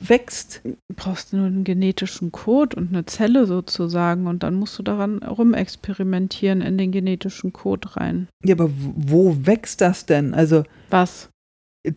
[0.00, 0.62] wächst?
[0.96, 6.60] brauchst nur einen genetischen Code und eine Zelle sozusagen und dann musst du daran rumexperimentieren
[6.60, 8.28] in den genetischen Code rein.
[8.44, 10.34] Ja, aber wo wächst das denn?
[10.34, 11.28] Also, Was?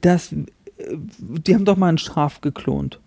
[0.02, 0.46] Das, äh,
[1.18, 3.00] die haben doch mal einen Schaf geklont.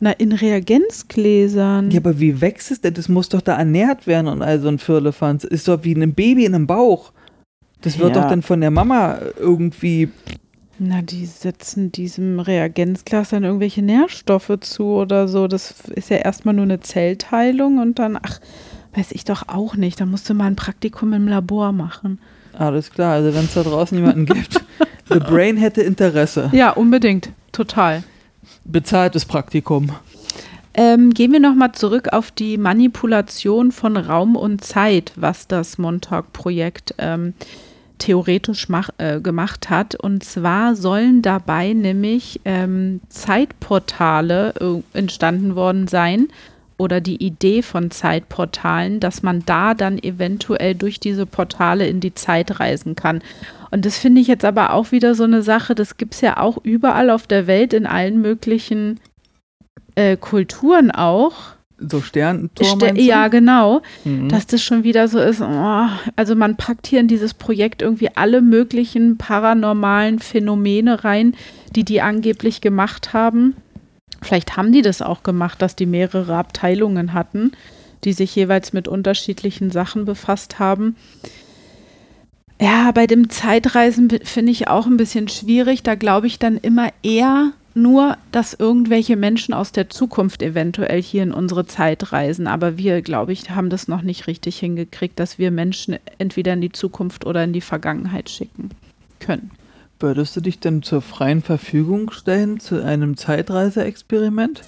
[0.00, 1.90] Na, in Reagenzgläsern.
[1.90, 2.94] Ja, aber wie wächst es denn?
[2.94, 5.44] Das muss doch da ernährt werden und all so ein Firlefanz.
[5.44, 7.12] Ist doch wie ein Baby in einem Bauch.
[7.82, 8.22] Das wird Ja.
[8.22, 10.08] doch dann von der Mama irgendwie.
[10.80, 15.46] Na, die setzen diesem Reagenzglas dann irgendwelche Nährstoffe zu oder so.
[15.46, 18.40] Das ist ja erstmal nur eine Zellteilung und dann, ach,
[18.94, 20.00] weiß ich doch auch nicht.
[20.00, 22.18] Da musst du mal ein Praktikum im Labor machen.
[22.54, 24.64] Alles klar, also wenn es da draußen jemanden gibt.
[25.08, 26.50] The Brain hätte Interesse.
[26.52, 27.30] Ja, unbedingt.
[27.52, 28.02] Total.
[28.64, 29.90] Bezahltes Praktikum.
[30.74, 36.94] Ähm, gehen wir nochmal zurück auf die Manipulation von Raum und Zeit, was das Montauk-Projekt
[36.98, 37.34] ähm,
[37.98, 39.94] theoretisch mach, äh, gemacht hat.
[39.94, 46.28] Und zwar sollen dabei nämlich ähm, Zeitportale äh, entstanden worden sein
[46.76, 52.14] oder die Idee von Zeitportalen, dass man da dann eventuell durch diese Portale in die
[52.14, 53.22] Zeit reisen kann.
[53.74, 56.36] Und das finde ich jetzt aber auch wieder so eine Sache, das gibt es ja
[56.36, 59.00] auch überall auf der Welt in allen möglichen
[59.96, 61.34] äh, Kulturen auch.
[61.78, 63.04] So Sternentor Ste meinst du?
[63.04, 63.82] ja, genau.
[64.04, 64.28] Mhm.
[64.28, 65.40] Dass das schon wieder so ist.
[65.40, 71.34] Oh, also man packt hier in dieses Projekt irgendwie alle möglichen paranormalen Phänomene rein,
[71.74, 73.56] die die angeblich gemacht haben.
[74.22, 77.50] Vielleicht haben die das auch gemacht, dass die mehrere Abteilungen hatten,
[78.04, 80.94] die sich jeweils mit unterschiedlichen Sachen befasst haben.
[82.60, 85.82] Ja, bei dem Zeitreisen finde ich auch ein bisschen schwierig.
[85.82, 91.24] Da glaube ich dann immer eher nur, dass irgendwelche Menschen aus der Zukunft eventuell hier
[91.24, 92.46] in unsere Zeit reisen.
[92.46, 96.60] Aber wir, glaube ich, haben das noch nicht richtig hingekriegt, dass wir Menschen entweder in
[96.60, 98.70] die Zukunft oder in die Vergangenheit schicken
[99.18, 99.50] können.
[99.98, 104.62] Würdest du dich denn zur freien Verfügung stellen zu einem Zeitreiseexperiment?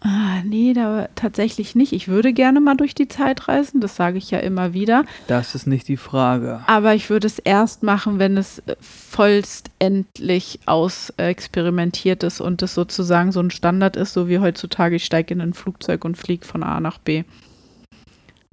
[0.00, 1.92] Ah, nee, da tatsächlich nicht.
[1.92, 5.04] Ich würde gerne mal durch die Zeit reisen, das sage ich ja immer wieder.
[5.26, 6.60] Das ist nicht die Frage.
[6.66, 13.32] Aber ich würde es erst machen, wenn es äh, vollstendlich ausexperimentiert ist und es sozusagen
[13.32, 16.62] so ein Standard ist, so wie heutzutage, ich steige in ein Flugzeug und fliege von
[16.62, 17.24] A nach B.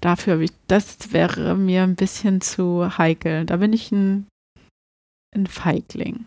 [0.02, 3.46] Dafür, habe ich, das wäre mir ein bisschen zu heikel.
[3.46, 4.28] Da bin ich ein,
[5.36, 6.26] ein Feigling.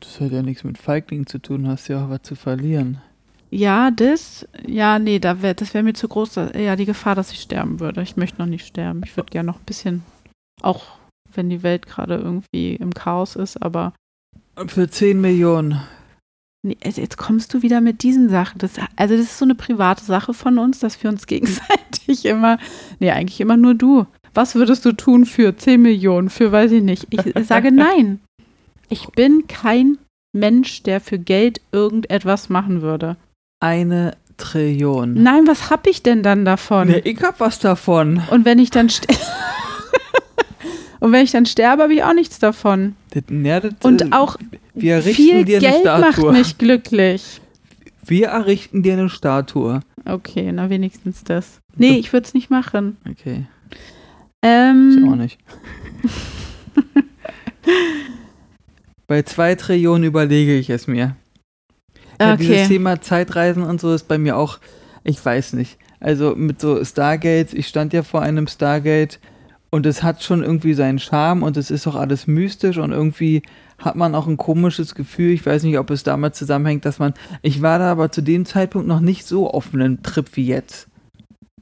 [0.00, 3.02] Das hat ja nichts mit Feigling zu tun, hast ja auch was zu verlieren.
[3.50, 6.36] Ja, das, ja, nee, da wär, das wäre mir zu groß.
[6.54, 8.00] Ja, die Gefahr, dass ich sterben würde.
[8.02, 9.02] Ich möchte noch nicht sterben.
[9.04, 10.04] Ich würde gerne noch ein bisschen,
[10.62, 10.84] auch
[11.34, 13.92] wenn die Welt gerade irgendwie im Chaos ist, aber
[14.66, 15.80] Für 10 Millionen.
[16.62, 18.58] Nee, jetzt kommst du wieder mit diesen Sachen.
[18.58, 22.58] Das, also das ist so eine private Sache von uns, dass wir uns gegenseitig immer,
[22.98, 24.06] nee, eigentlich immer nur du.
[24.32, 27.08] Was würdest du tun für 10 Millionen, für weiß ich nicht.
[27.10, 28.20] Ich sage nein.
[28.88, 29.98] Ich bin kein
[30.32, 33.16] Mensch, der für Geld irgendetwas machen würde.
[33.60, 35.22] Eine Trillion.
[35.22, 36.88] Nein, was hab ich denn dann davon?
[36.88, 38.22] Ja, ich hab was davon.
[38.30, 38.88] Und wenn ich dann
[41.00, 42.94] Und wenn ich dann sterbe, habe ich auch nichts davon.
[43.10, 44.36] Das, ja, das, Und auch
[44.78, 47.40] viel dir eine Geld macht mich glücklich.
[48.04, 49.80] Wir errichten dir eine Statue.
[50.04, 51.60] Okay, na wenigstens das.
[51.76, 52.98] Nee, ich würde es nicht machen.
[53.08, 53.76] Okay, ich
[54.42, 55.38] Ähm, auch nicht.
[59.06, 61.16] Bei zwei Trillionen überlege ich es mir.
[62.20, 62.68] Ja, dieses okay.
[62.68, 64.58] Thema Zeitreisen und so ist bei mir auch,
[65.04, 65.78] ich weiß nicht.
[66.00, 69.18] Also mit so Stargates, ich stand ja vor einem Stargate
[69.70, 73.42] und es hat schon irgendwie seinen Charme und es ist auch alles mystisch und irgendwie
[73.78, 75.30] hat man auch ein komisches Gefühl.
[75.30, 78.44] Ich weiß nicht, ob es damit zusammenhängt, dass man, ich war da aber zu dem
[78.44, 80.88] Zeitpunkt noch nicht so auf einem Trip wie jetzt.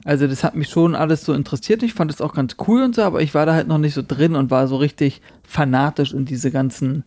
[0.05, 1.83] Also das hat mich schon alles so interessiert.
[1.83, 3.93] Ich fand es auch ganz cool und so, aber ich war da halt noch nicht
[3.93, 7.03] so drin und war so richtig fanatisch in diese ganzen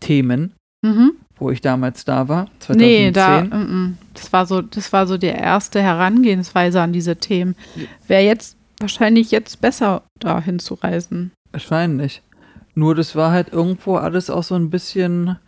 [0.00, 0.52] Themen,
[0.84, 1.12] Mhm.
[1.36, 2.48] Wo ich damals da war.
[2.60, 2.76] 2010.
[2.76, 3.98] Nee, da, mm, mm.
[4.14, 7.56] das war so, das war so die erste Herangehensweise an diese Themen.
[8.06, 11.32] Wäre jetzt wahrscheinlich jetzt besser, da hinzureisen.
[11.52, 12.22] Wahrscheinlich.
[12.74, 15.38] Nur das war halt irgendwo alles auch so ein bisschen.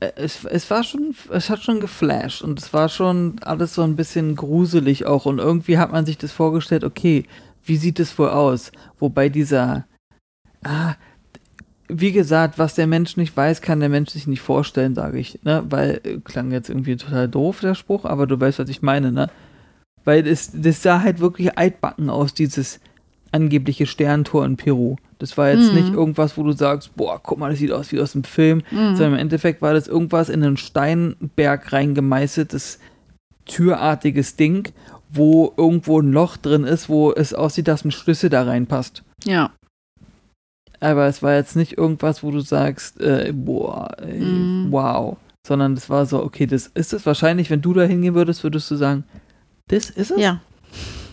[0.00, 3.82] äh, Es, es war schon, es hat schon geflasht und es war schon alles so
[3.82, 7.24] ein bisschen gruselig auch und irgendwie hat man sich das vorgestellt, okay,
[7.64, 8.72] wie sieht es wohl aus?
[8.98, 9.86] Wobei dieser,
[10.64, 10.94] ah,
[11.92, 15.38] wie gesagt, was der Mensch nicht weiß, kann der Mensch sich nicht vorstellen, sage ich,
[15.44, 15.64] ne?
[15.68, 19.12] Weil, äh, klang jetzt irgendwie total doof, der Spruch, aber du weißt, was ich meine,
[19.12, 19.28] ne?
[20.04, 22.80] Weil das, das sah halt wirklich altbacken aus, dieses
[23.32, 24.96] angebliche Sterntor in Peru.
[25.18, 25.78] Das war jetzt Mhm.
[25.78, 28.62] nicht irgendwas, wo du sagst, boah, guck mal, das sieht aus wie aus dem Film,
[28.70, 28.96] Mhm.
[28.96, 32.78] sondern im Endeffekt war das irgendwas in einen Steinberg reingemeißeltes,
[33.46, 34.68] türartiges Ding,
[35.12, 39.02] wo irgendwo ein Loch drin ist, wo es aussieht, dass ein Schlüssel da reinpasst.
[39.24, 39.50] Ja.
[40.80, 44.66] Aber es war jetzt nicht irgendwas, wo du sagst, äh, boah, ey, Mhm.
[44.70, 45.16] wow.
[45.46, 48.70] Sondern das war so, okay, das ist es wahrscheinlich, wenn du da hingehen würdest, würdest
[48.70, 49.04] du sagen,
[49.68, 50.20] das ist es?
[50.20, 50.40] Ja.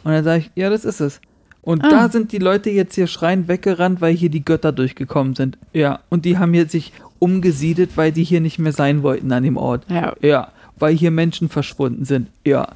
[0.03, 1.19] Und dann sage ich, ja, das ist es.
[1.61, 1.89] Und Ah.
[1.89, 5.57] da sind die Leute jetzt hier schreiend weggerannt, weil hier die Götter durchgekommen sind.
[5.73, 9.43] Ja, und die haben jetzt sich umgesiedelt, weil die hier nicht mehr sein wollten an
[9.43, 9.85] dem Ort.
[9.89, 10.13] Ja.
[10.21, 12.27] Ja, weil hier Menschen verschwunden sind.
[12.45, 12.69] Ja.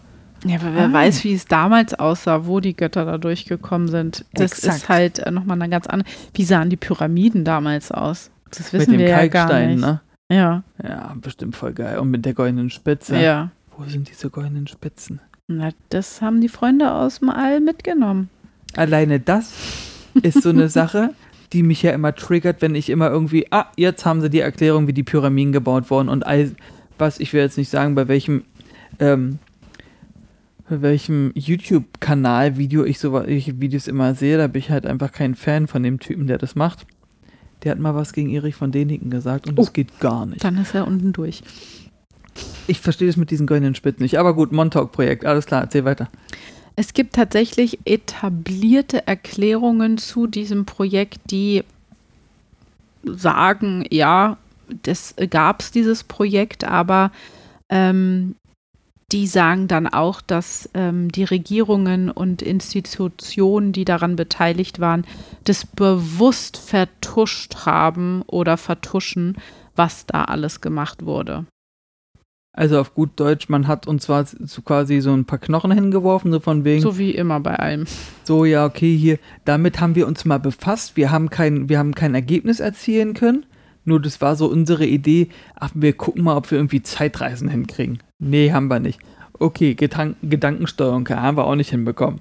[0.45, 0.93] Ja, aber wer Ah.
[0.93, 4.25] weiß, wie es damals aussah, wo die Götter da durchgekommen sind.
[4.33, 4.75] Das Exakt.
[4.77, 6.09] ist halt äh, nochmal eine ganz andere.
[6.33, 8.31] Wie sahen die Pyramiden damals aus?
[8.49, 9.81] Das wissen mit dem wir ja gar Kalkstein, nicht.
[9.81, 10.01] ne?
[10.31, 11.99] Ja, Ja, bestimmt voll geil.
[11.99, 13.17] Und mit der goldenen Spitze.
[13.19, 13.51] ja.
[13.77, 15.19] Wo sind diese goldenen Spitzen?
[15.47, 18.29] Na, das haben die Freunde aus dem All mitgenommen.
[18.75, 19.51] Alleine das
[20.21, 21.13] ist so eine Sache,
[21.53, 24.87] die mich ja immer triggert, wenn ich immer irgendwie, ah, jetzt haben sie die Erklärung,
[24.87, 26.51] wie die Pyramiden gebaut wurden und all,
[26.97, 28.43] was, ich will jetzt nicht sagen, bei welchem,
[28.99, 29.39] ähm,
[30.71, 35.11] bei welchem YouTube-Kanal Video ich so ich Videos immer sehe, da bin ich halt einfach
[35.11, 36.85] kein Fan von dem Typen, der das macht.
[37.63, 39.71] Der hat mal was gegen Erich von Däniken gesagt und das Oh.
[39.73, 40.41] geht gar nicht.
[40.41, 41.43] Dann ist er unten durch.
[42.67, 44.17] Ich verstehe das mit diesen goldenen Spitzen nicht.
[44.17, 46.07] Aber gut, Montauk-Projekt, alles klar, erzähl weiter.
[46.77, 51.65] Es gibt tatsächlich etablierte Erklärungen zu diesem Projekt, die
[53.03, 54.37] sagen, ja,
[54.83, 57.11] das gab es dieses Projekt, aber
[57.67, 58.35] ähm,
[59.11, 65.05] die sagen dann auch, dass ähm, die Regierungen und Institutionen, die daran beteiligt waren,
[65.43, 69.37] das bewusst vertuscht haben oder vertuschen,
[69.75, 71.45] was da alles gemacht wurde.
[72.53, 76.33] Also auf gut Deutsch, man hat uns zwar so quasi so ein paar Knochen hingeworfen,
[76.33, 77.85] so von wegen, So wie immer bei allem.
[78.25, 81.95] so ja, okay, hier, damit haben wir uns mal befasst, wir haben kein, wir haben
[81.95, 83.45] kein Ergebnis erzielen können,
[83.83, 87.99] nur das war so unsere Idee, ach, wir gucken mal, ob wir irgendwie Zeitreisen hinkriegen.
[88.19, 88.99] Nee, haben wir nicht.
[89.39, 92.19] Okay, Gedan Gedankensteuerung haben wir auch nicht hinbekommen.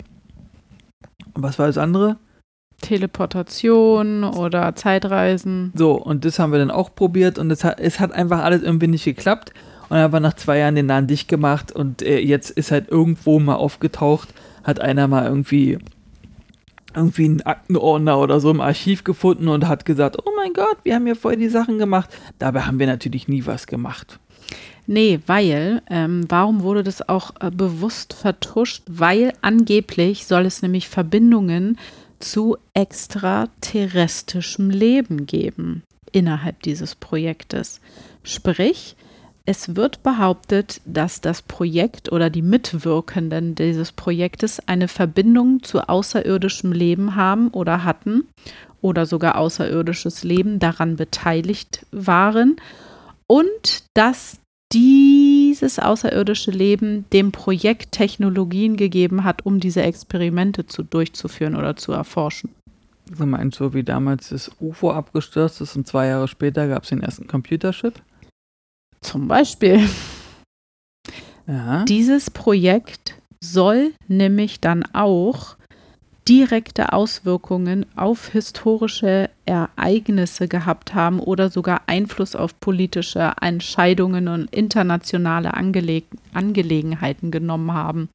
[1.35, 2.16] Und was war das andere?
[2.81, 5.73] Teleportation oder Zeitreisen.
[5.75, 8.62] So, und das haben wir dann auch probiert und es hat, es hat einfach alles
[8.62, 9.53] irgendwie nicht geklappt.
[9.83, 12.70] Und dann haben wir nach zwei Jahren den Laden dicht gemacht und äh, jetzt ist
[12.70, 14.33] halt irgendwo mal aufgetaucht,
[14.64, 15.79] hat einer mal irgendwie
[16.95, 20.95] irgendwie einen Aktenordner oder so im Archiv gefunden und hat gesagt, oh mein Gott, wir
[20.95, 22.11] haben hier voll die Sachen gemacht.
[22.38, 24.19] Dabei haben wir natürlich nie was gemacht.
[24.87, 28.83] Nee, weil, ähm, warum wurde das auch äh, bewusst vertuscht?
[28.88, 31.79] Weil angeblich soll es nämlich Verbindungen
[32.19, 37.81] zu extraterrestrischem Leben geben innerhalb dieses Projektes.
[38.23, 38.97] Sprich,
[39.51, 46.71] es wird behauptet, dass das Projekt oder die Mitwirkenden dieses Projektes eine Verbindung zu außerirdischem
[46.71, 48.29] Leben haben oder hatten
[48.81, 52.59] oder sogar außerirdisches Leben daran beteiligt waren
[53.27, 54.38] und dass
[54.73, 61.90] dieses außerirdische Leben dem Projekt Technologien gegeben hat, um diese Experimente zu, durchzuführen oder zu
[61.90, 62.51] erforschen.
[63.19, 66.90] Du meinst so wie damals das UFO abgestürzt ist und zwei Jahre später gab es
[66.90, 68.01] den ersten Computerchip?
[69.01, 69.88] Zum Beispiel.
[71.46, 71.85] Ja.
[71.85, 75.57] Dieses Projekt soll nämlich dann auch
[76.29, 85.55] direkte Auswirkungen auf historische Ereignisse gehabt haben oder sogar Einfluss auf politische Entscheidungen und internationale
[85.55, 88.11] Angeleg Angelegenheiten genommen haben.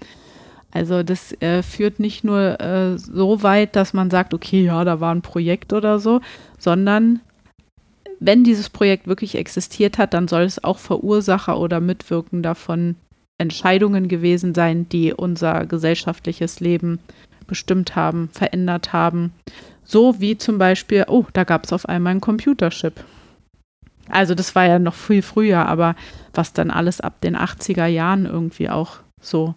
[0.72, 5.00] Also das äh, führt nicht nur äh, so weit, dass man sagt, okay, ja, da
[5.00, 6.22] war ein Projekt oder so,
[6.60, 7.22] sondern
[8.20, 12.96] wenn dieses Projekt wirklich existiert hat, dann soll es auch Verursacher oder Mitwirkender von
[13.38, 17.00] Entscheidungen gewesen sein, die unser gesellschaftliches Leben
[17.48, 19.34] bestimmt haben, verändert haben.
[19.84, 23.04] So wie zum Beispiel, oh, da gab es auf einmal einen Computerchip.
[24.10, 25.96] Also das war ja noch viel früher, aber
[26.34, 29.56] was dann alles ab den 80er Jahren irgendwie auch so.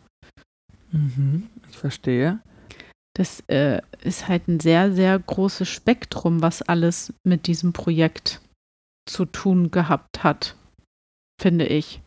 [0.90, 2.40] Mhm, ich verstehe.
[3.14, 8.40] Das äh, ist halt ein sehr, sehr großes Spektrum, was alles mit diesem Projekt
[9.08, 10.56] zu tun gehabt hat,
[11.40, 12.00] finde ich.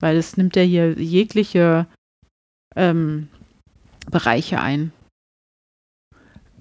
[0.00, 1.86] Weil es nimmt ja hier jegliche
[2.76, 3.28] ähm,
[4.10, 4.92] Bereiche ein.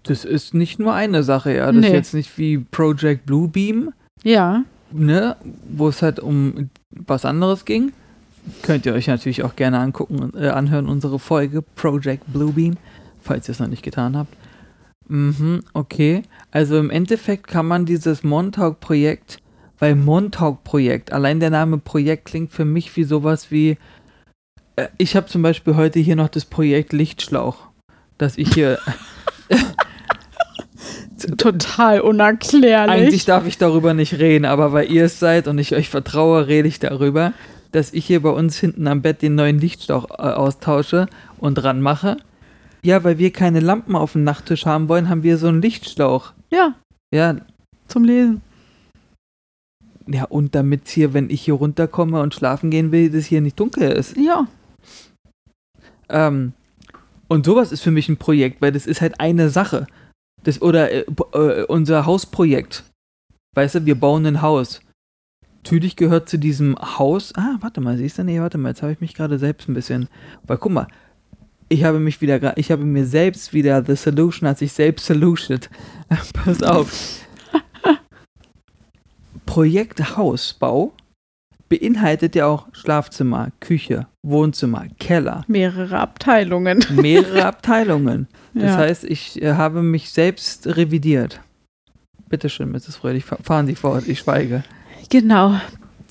[0.03, 1.71] Das ist nicht nur eine Sache, ja.
[1.71, 1.87] Das Nee.
[1.87, 5.37] ist jetzt nicht wie Project Bluebeam, Ja, ne,
[5.69, 7.93] wo es halt um was anderes ging.
[8.61, 12.75] Könnt ihr euch natürlich auch gerne angucken, äh, anhören, unsere Folge Project Bluebeam,
[13.21, 14.35] falls ihr es noch nicht getan habt.
[15.07, 16.23] Mhm, okay.
[16.51, 19.39] Also im Endeffekt kann man dieses Montauk-Projekt,
[19.83, 23.77] weil Montauk-Projekt, allein der Name Projekt klingt für mich wie sowas wie,
[24.77, 27.57] äh, ich habe zum Beispiel heute hier noch das Projekt Lichtschlauch,
[28.17, 28.79] dass ich hier
[31.37, 32.95] total unerklärlich.
[32.95, 36.47] Eigentlich darf ich darüber nicht reden, aber weil ihr es seid und ich euch vertraue,
[36.47, 37.33] rede ich darüber,
[37.73, 41.07] dass ich hier bei uns hinten am Bett den neuen Lichtstauch äh, austausche
[41.39, 42.15] und dran mache.
[42.83, 46.31] Ja, weil wir keine Lampen auf dem Nachttisch haben wollen, haben wir so einen Lichtschlauch.
[46.53, 46.73] ja,
[47.11, 47.35] Ja,
[47.89, 48.41] zum Lesen.
[50.07, 53.59] Ja und damit hier, wenn ich hier runterkomme und schlafen gehen will, das hier nicht
[53.59, 54.17] dunkel ist.
[54.17, 54.47] Ja,
[56.09, 56.53] Ähm,
[57.27, 59.87] und sowas ist für mich ein Projekt, weil das ist halt eine Sache.
[60.43, 62.83] Das, oder äh, äh, unser Hausprojekt.
[63.55, 64.81] Weißt du, wir bauen ein Haus.
[65.63, 67.33] Natürlich gehört zu diesem Haus.
[67.35, 68.23] Ah, warte mal, siehst du?
[68.23, 70.09] Nee, warte mal, jetzt habe ich mich gerade selbst ein bisschen.
[70.45, 70.87] Weil guck mal,
[71.69, 75.69] ich habe mich wieder, ich habe mir selbst wieder The Solution, hat sich selbst solutioned.
[76.33, 77.22] Pass auf.
[79.53, 80.93] Projekt Hausbau
[81.69, 86.83] beinhaltet ja auch Schlafzimmer, Küche, Wohnzimmer, Keller, mehrere Abteilungen.
[86.95, 88.27] mehrere Abteilungen.
[88.55, 88.77] Das ja.
[88.77, 91.39] heißt, ich äh, habe mich selbst revidiert.
[92.29, 92.95] Bitte schön, Mrs.
[92.95, 94.63] Fröhlich, fa- fahren Sie fort, ich schweige.
[95.09, 95.53] Genau.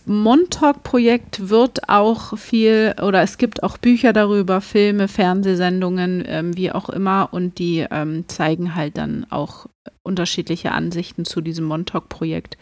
[0.06, 6.90] Montauk-Projekt wird auch viel, oder es gibt auch Bücher darüber, Filme, Fernsehsendungen, ähm, wie auch
[6.90, 9.66] immer, und die ähm, zeigen halt dann auch
[10.04, 12.56] unterschiedliche Ansichten zu diesem Montauk-Projekt.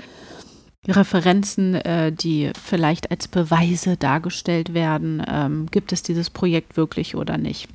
[0.88, 7.38] Referenzen, äh, die vielleicht als Beweise dargestellt werden, ähm, gibt es dieses Projekt wirklich oder
[7.38, 7.68] nicht.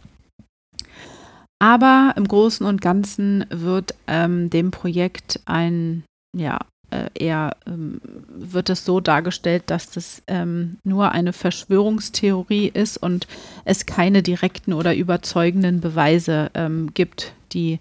[1.60, 6.04] Aber im Großen und Ganzen wird ähm, dem Projekt ein,
[6.36, 6.60] ja,
[6.92, 13.28] äh, eher ähm, wird es so dargestellt, dass das ähm, nur eine Verschwörungstheorie ist und
[13.64, 17.80] es keine direkten oder überzeugenden Beweise ähm, gibt, die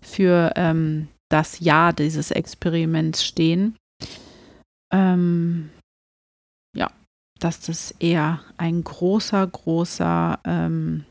[0.00, 3.76] für ähm, das Ja dieses Experiments stehen.
[4.92, 5.70] Ähm,
[6.76, 6.90] ja,
[7.38, 11.04] dass das eher ein großer, großer ähm,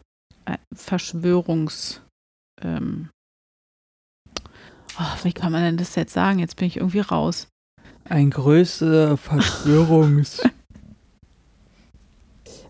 [0.45, 2.01] äh, Verschwörungs
[2.61, 3.09] ähm,
[4.99, 6.39] oh, wie kann man denn das jetzt sagen?
[6.39, 7.47] Jetzt bin ich irgendwie raus.
[8.05, 10.41] Ein größer Verschwörungs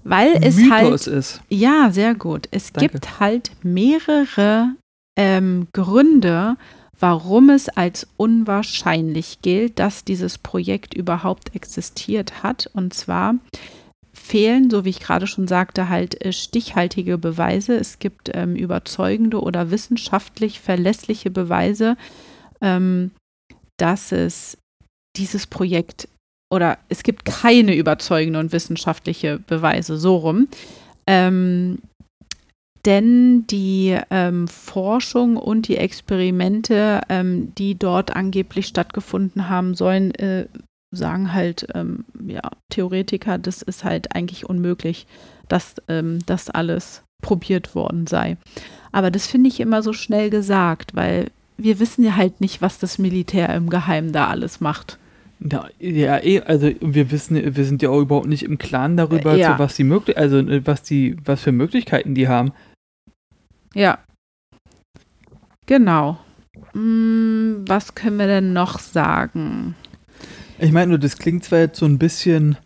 [0.04, 1.42] Weil es halt, Mythos ist.
[1.50, 2.48] ja, sehr gut.
[2.52, 2.92] Es Danke.
[2.92, 4.76] gibt halt mehrere
[5.18, 6.58] ähm, Gründe,
[7.00, 12.70] warum es als unwahrscheinlich gilt, dass dieses Projekt überhaupt existiert hat.
[12.74, 13.36] Und zwar
[14.14, 17.76] fehlen, so wie ich gerade schon sagte, halt äh, stichhaltige Beweise.
[17.76, 21.98] Es gibt ähm, überzeugende oder wissenschaftlich verlässliche Beweise,
[22.62, 23.12] ähm,
[23.78, 24.58] dass es
[25.18, 26.08] dieses Projekt
[26.52, 30.48] oder es gibt keine überzeugende und wissenschaftliche Beweise, so rum.
[31.08, 31.80] Ähm,
[32.86, 40.46] denn die ähm, Forschung und die Experimente, ähm, die dort angeblich stattgefunden haben sollen, äh,
[40.92, 45.08] sagen halt, ähm, ja, Theoretiker, das ist halt eigentlich unmöglich,
[45.48, 48.38] dass ähm, das alles probiert worden sei.
[48.92, 51.28] Aber das finde ich immer so schnell gesagt, weil
[51.58, 54.98] wir wissen ja halt nicht, was das Militär im Geheimen da alles macht.
[55.40, 59.34] Ja, ja, eh, also wir wissen, wir sind ja auch überhaupt nicht im Klaren darüber,
[59.34, 59.54] Äh, ja.
[59.54, 62.52] so was die möglich, also äh, was die, was für Möglichkeiten die haben.
[63.76, 64.00] Ja.
[65.68, 66.18] Genau.
[66.72, 69.76] Hm, was können wir denn noch sagen?
[70.58, 72.58] Ich meine nur, das klingt zwar jetzt so ein bisschen,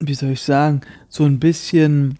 [0.00, 2.18] wie soll ich sagen, so ein bisschen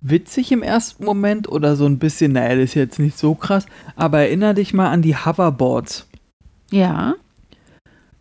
[0.00, 3.66] witzig im ersten Moment oder so ein bisschen, naja, das ist jetzt nicht so krass,
[3.96, 6.06] aber erinnere dich mal an die Hoverboards.
[6.70, 7.14] Ja.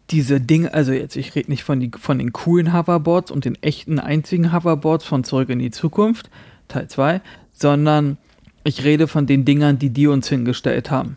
[0.10, 3.62] Diese Dinge, also jetzt, ich rede nicht von, die, von den coolen Hoverboards und den
[3.62, 6.30] echten einzigen Hoverboards von Zurück in die Zukunft,
[6.74, 7.22] Teil 2,
[7.52, 8.18] sondern
[8.64, 11.16] ich rede von den Dingern, die die uns hingestellt haben.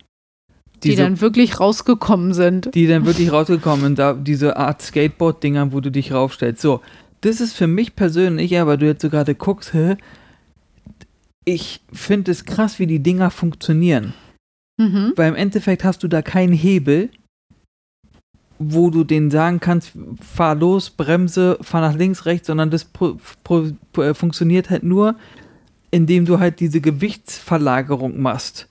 [0.82, 2.74] Die Diese- dann wirklich rausgekommen sind.
[2.74, 6.60] die dann wirklich rausgekommen sind, da diese Art Skateboard-Dinger, wo du dich raufstellst.
[6.60, 6.80] So,
[7.22, 9.96] das ist für mich persönlich, weil du jetzt so gerade guckst, hä,
[11.44, 14.12] ich finde es krass, wie die Dinger funktionieren.
[14.78, 15.12] Mhm.
[15.16, 17.08] Weil im Endeffekt hast du da keinen Hebel,
[18.58, 22.86] wo du denen sagen kannst, fahr los, bremse, fahr nach links, rechts, sondern das
[23.98, 25.14] äh, funktioniert halt nur,
[25.90, 28.68] indem du halt diese Gewichtsverlagerung machst.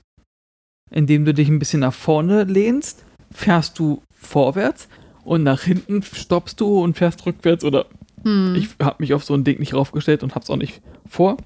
[0.91, 4.87] Indem du dich ein bisschen nach vorne lehnst, fährst du vorwärts
[5.23, 7.85] und nach hinten stoppst du und fährst rückwärts oder
[8.23, 8.55] Hm.
[8.55, 11.37] ich habe mich auf so ein Ding nicht raufgestellt und hab's auch nicht vor.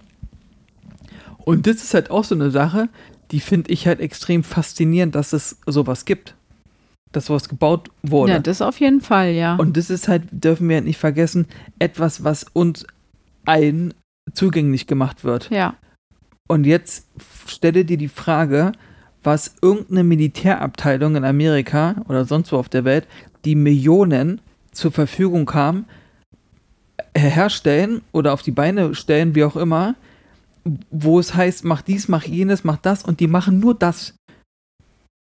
[1.40, 2.90] Und das ist halt auch so eine Sache,
[3.32, 6.36] die finde ich halt extrem faszinierend, dass es sowas gibt.
[7.12, 8.34] Dass sowas gebaut wurde.
[8.34, 9.56] ja, das auf jeden Fall, ja.
[9.56, 11.48] und das ist halt, dürfen wir halt nicht vergessen,
[11.80, 12.86] etwas, was uns
[13.46, 13.94] allen
[14.34, 15.50] zugänglich gemacht wird.
[15.50, 15.76] ja.
[16.52, 17.06] Und jetzt
[17.46, 18.72] stelle dir die Frage,
[19.22, 23.06] was irgendeine Militärabteilung in Amerika oder sonst wo auf der Welt,
[23.46, 25.86] die Millionen zur Verfügung haben,
[27.14, 29.94] äh, herstellen oder auf die Beine stellen, wie auch immer,
[30.90, 34.16] wo es heißt, mach dies, mach jenes, mach das und die machen nur das.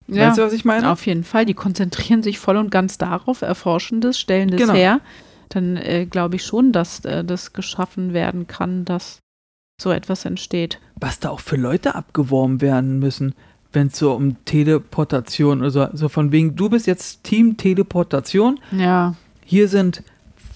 [0.09, 0.29] ja.
[0.29, 0.91] Weißt du, was ich meine?
[0.91, 1.47] Auf jeden Fall.
[1.47, 4.75] Die konzentrieren sich voll und ganz darauf, erforschen das, stellen das Genau.
[4.75, 5.01] her.
[5.49, 9.19] Dann äh, glaube ich schon, dass äh, das geschaffen werden kann, dass
[9.81, 10.81] so etwas entsteht.
[10.99, 13.35] was da auch für Leute abgeworben werden müssen,
[13.73, 18.59] wenn es so um Teleportation oder so, so von wegen, du bist jetzt Team Teleportation,
[18.73, 19.15] Ja.
[19.45, 20.03] hier sind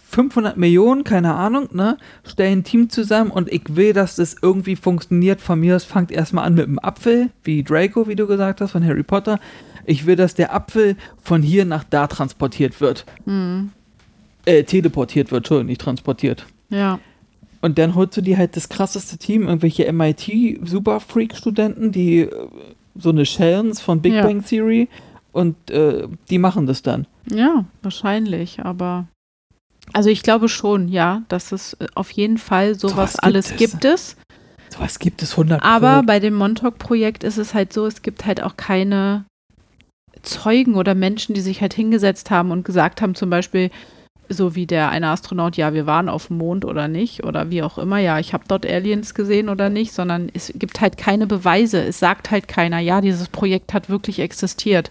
[0.08, 4.74] 500 Millionen, keine Ahnung, ne, stellen ein Team zusammen und ich will, dass das irgendwie
[4.74, 5.40] funktioniert.
[5.40, 8.72] Von mir aus fangt erstmal an mit dem Apfel, wie Draco, wie du gesagt hast,
[8.72, 9.38] von Harry Potter.
[9.84, 13.04] Ich will, dass der Apfel von hier nach da transportiert wird.
[13.24, 13.70] Hm.
[14.44, 16.46] Äh, teleportiert wird, Entschuldigung, nicht transportiert.
[16.70, 16.98] Ja.
[17.60, 22.30] Und dann holst du dir halt das krasseste Team, irgendwelche MIT-Super-Freak-Studenten, die äh,
[22.94, 24.26] so eine Shellens von Big Ja.
[24.26, 24.88] Bang Theory
[25.32, 27.06] und äh, die machen das dann.
[27.30, 29.06] Ja, wahrscheinlich, aber
[29.92, 33.56] also ich glaube schon, ja, dass es äh, auf jeden Fall sowas gibt alles es.
[33.56, 34.16] gibt es.
[34.70, 38.42] Sowas gibt es 100 Aber bei dem Montauk-Projekt ist es halt so, es gibt halt
[38.42, 39.24] auch keine
[40.22, 43.70] Zeugen oder Menschen, die sich halt hingesetzt haben und gesagt haben, zum Beispiel,
[44.30, 47.62] so wie der eine Astronaut, ja, wir waren auf dem Mond oder nicht, oder wie
[47.62, 51.26] auch immer, ja, ich habe dort Aliens gesehen oder nicht, sondern es gibt halt keine
[51.26, 51.82] Beweise.
[51.82, 54.90] Es sagt halt keiner, ja, dieses Projekt hat wirklich existiert.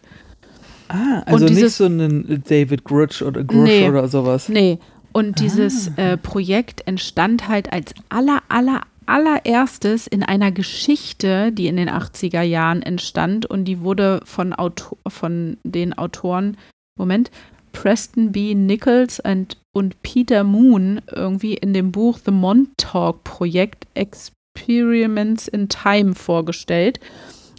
[0.89, 3.87] Ah, also dieses- nicht so ein David Grudge oder Grush Nee.
[3.89, 4.49] oder sowas.
[4.49, 4.79] Nee.
[5.11, 11.77] Und dieses äh, Projekt entstand halt als aller, aller, allererstes in einer Geschichte, die in
[11.77, 16.57] den 80er Jahren entstand und die wurde von, Auto von den Autoren,
[16.97, 17.31] Moment,
[17.71, 18.55] Preston B.
[18.55, 26.15] Nichols und, und Peter Moon irgendwie in dem Buch The Montauk Project Experiments in Time
[26.15, 26.99] vorgestellt.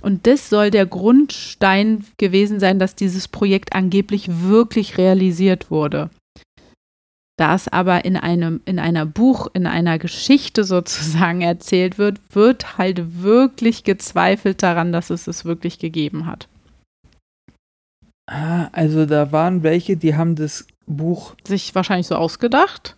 [0.03, 6.11] Und das soll der Grundstein gewesen sein, dass dieses Projekt angeblich wirklich realisiert wurde.
[7.37, 12.79] Da es aber in einem, in einer Buch, in einer Geschichte sozusagen erzählt wird, wird
[12.79, 16.49] halt wirklich gezweifelt daran, dass es es wirklich gegeben hat.
[18.33, 21.35] Ah, also da waren welche, die haben das Buch.
[21.45, 22.97] Sich wahrscheinlich so ausgedacht,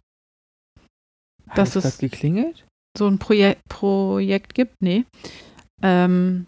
[1.49, 2.67] Hat Das es grad geklingelt?
[2.99, 4.75] so ein Proje Projekt gibt.
[4.83, 5.05] Nee.
[5.83, 6.47] Ähm,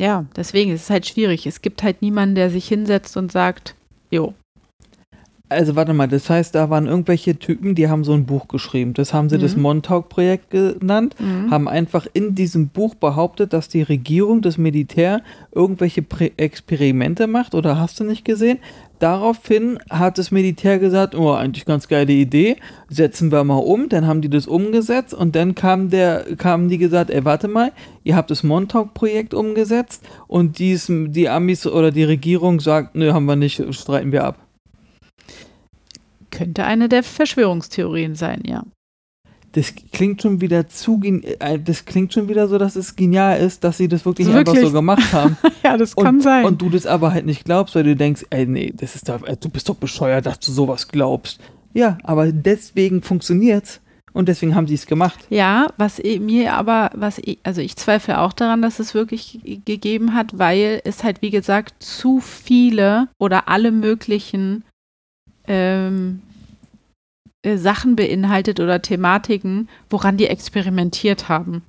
[0.00, 1.46] ja, deswegen ist es halt schwierig.
[1.46, 3.76] Es gibt halt niemanden, der sich hinsetzt und sagt,
[4.10, 4.34] jo,
[5.50, 8.94] Also warte mal, das heißt, da waren irgendwelche Typen, die haben so ein Buch geschrieben.
[8.94, 9.62] Das haben sie das Mhm.
[9.62, 11.14] Montauk-Projekt genannt.
[11.20, 11.50] mhm.
[11.50, 15.20] haben einfach in diesem Buch behauptet, dass die Regierung, das Militär
[15.52, 18.58] irgendwelche Prä Experimente macht oder hast du nicht gesehen?
[19.00, 22.56] Daraufhin hat das Militär gesagt, oh, eigentlich ganz geile Idee,
[22.88, 26.78] setzen wir mal um, dann haben die das umgesetzt und dann kam der, kamen die
[26.78, 27.72] gesagt, ey, warte mal,
[28.02, 33.26] ihr habt das Montauk-Projekt umgesetzt und dies, die Amis oder die Regierung sagt, nö, haben
[33.26, 34.38] wir nicht, streiten wir ab.
[36.34, 38.64] Könnte eine der Verschwörungstheorien sein, ja.
[39.52, 43.62] Das klingt schon wieder zu, äh, das klingt schon wieder so, dass es genial ist,
[43.62, 44.48] dass sie das wirklich, Wirklich?
[44.48, 45.36] einfach so gemacht haben.
[45.62, 46.44] ja, das und, kann sein.
[46.44, 49.22] Und du das aber halt nicht glaubst, weil du denkst, ey, nee, das ist doch,
[49.26, 51.40] äh, du bist doch bescheuert, dass du sowas glaubst.
[51.72, 53.80] Ja, aber deswegen funktioniert's
[54.12, 55.20] und deswegen haben sie es gemacht.
[55.30, 59.38] Ja, was i- mir aber, was ich, also ich zweifle auch daran, dass es wirklich
[59.64, 64.64] gegeben hat, weil es halt, wie gesagt, zu viele oder alle möglichen
[65.46, 66.22] ähm,
[67.42, 71.62] äh, Sachen beinhaltet oder Thematiken, woran die experimentiert haben.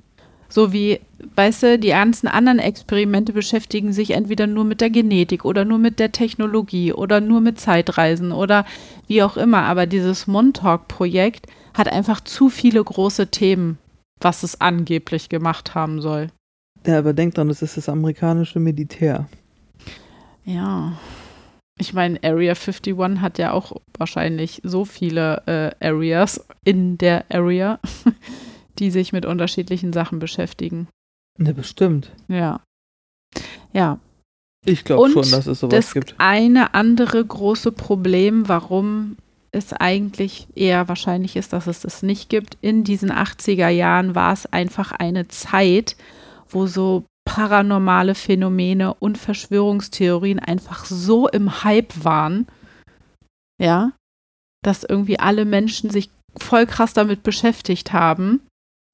[0.47, 1.01] So wie,
[1.35, 5.79] weißt du, die ganzen anderen Experimente beschäftigen sich entweder nur mit der Genetik oder nur
[5.79, 8.65] mit der Technologie oder nur mit Zeitreisen oder
[9.07, 9.63] wie auch immer.
[9.63, 13.77] Aber dieses Montauk-Projekt hat einfach zu viele große Themen,
[14.21, 16.29] was es angeblich gemacht haben soll.
[16.85, 19.27] Ja, aber denk dran, das ist das amerikanische Militär.
[20.45, 20.93] Ja.
[21.79, 25.43] Ich meine, Area 51 hat ja auch wahrscheinlich so viele
[25.81, 27.79] äh, Areas in der Area,
[28.79, 30.87] die sich mit unterschiedlichen Sachen beschäftigen.
[31.37, 32.11] Ne, bestimmt.
[32.29, 32.61] Ja.
[33.73, 33.99] Ja,
[34.65, 36.15] Ich glaube schon, dass es sowas das gibt.
[36.17, 39.17] eine andere große Problem, warum
[39.51, 42.57] es eigentlich eher wahrscheinlich ist, dass es das nicht gibt.
[42.61, 45.97] In diesen 80er Jahren war es einfach eine Zeit,
[46.49, 47.03] wo so
[47.35, 52.47] paranormale Phänomene und Verschwörungstheorien einfach so im Hype waren,
[53.61, 53.91] ja,
[54.63, 58.39] dass irgendwie alle Menschen sich voll krass damit beschäftigt haben,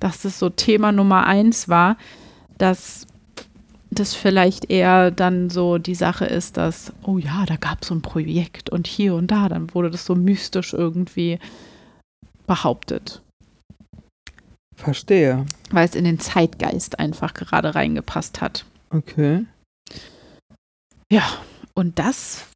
[0.01, 1.97] dass das so Thema Nummer eins war,
[2.57, 3.05] dass
[3.91, 7.95] das vielleicht eher dann so die Sache ist, dass, oh ja, da gab es so
[7.95, 11.37] ein Projekt und hier und da, dann wurde das so mystisch irgendwie
[12.47, 13.21] behauptet,
[14.81, 15.45] Verstehe.
[15.69, 18.65] weil es in den Zeitgeist einfach gerade reingepasst hat.
[18.89, 19.45] Okay.
[21.11, 21.23] Ja,
[21.73, 22.47] und das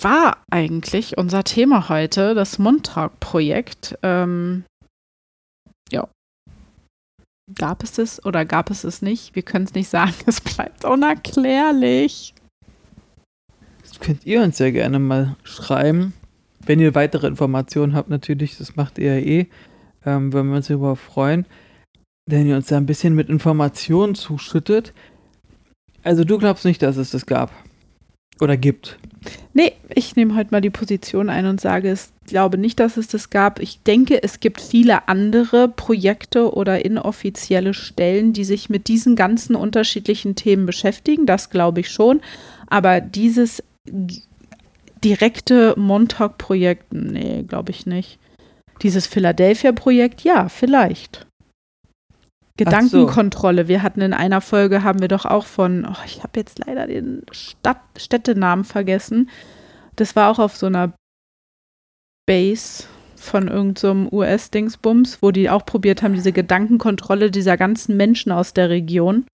[0.00, 3.98] war eigentlich unser Thema heute, das Montauk-Projekt.
[4.02, 4.64] Ähm,
[5.90, 6.08] ja.
[7.54, 9.34] Gab es es oder gab es es nicht?
[9.34, 12.34] Wir können es nicht sagen, es bleibt unerklärlich.
[13.82, 16.12] Das könnt ihr uns ja gerne mal schreiben.
[16.60, 19.46] Wenn ihr weitere Informationen habt, natürlich, das macht ihr ja eh,
[20.04, 21.46] ähm, würden wir uns darüber freuen,
[22.26, 24.92] wenn ihr uns da ein bisschen mit Informationen zuschüttet.
[26.02, 27.52] Also du glaubst nicht, dass es das gab
[28.40, 28.98] oder gibt.
[29.52, 33.08] Nee, ich nehme heute mal die Position ein und sage, ich glaube nicht, dass es
[33.08, 33.60] das gab.
[33.60, 39.56] Ich denke, es gibt viele andere Projekte oder inoffizielle Stellen, die sich mit diesen ganzen
[39.56, 41.26] unterschiedlichen Themen beschäftigen.
[41.26, 42.20] Das glaube ich schon.
[42.68, 43.62] Aber dieses
[45.02, 48.18] direkte Montauk-Projekt, nee, glaube ich nicht.
[48.82, 51.26] Dieses Philadelphia-Projekt, ja, vielleicht.
[52.56, 53.68] Gedankenkontrolle.
[53.68, 56.86] Wir hatten in einer Folge, haben wir doch auch von, oh, ich habe jetzt leider
[56.86, 59.30] den Stadt, Städtenamen vergessen.
[59.96, 60.92] Das war auch auf so einer
[62.26, 62.84] Base
[63.16, 68.54] von irgendeinem so US-Dingsbums, wo die auch probiert haben, diese Gedankenkontrolle dieser ganzen Menschen aus
[68.54, 69.24] der Region.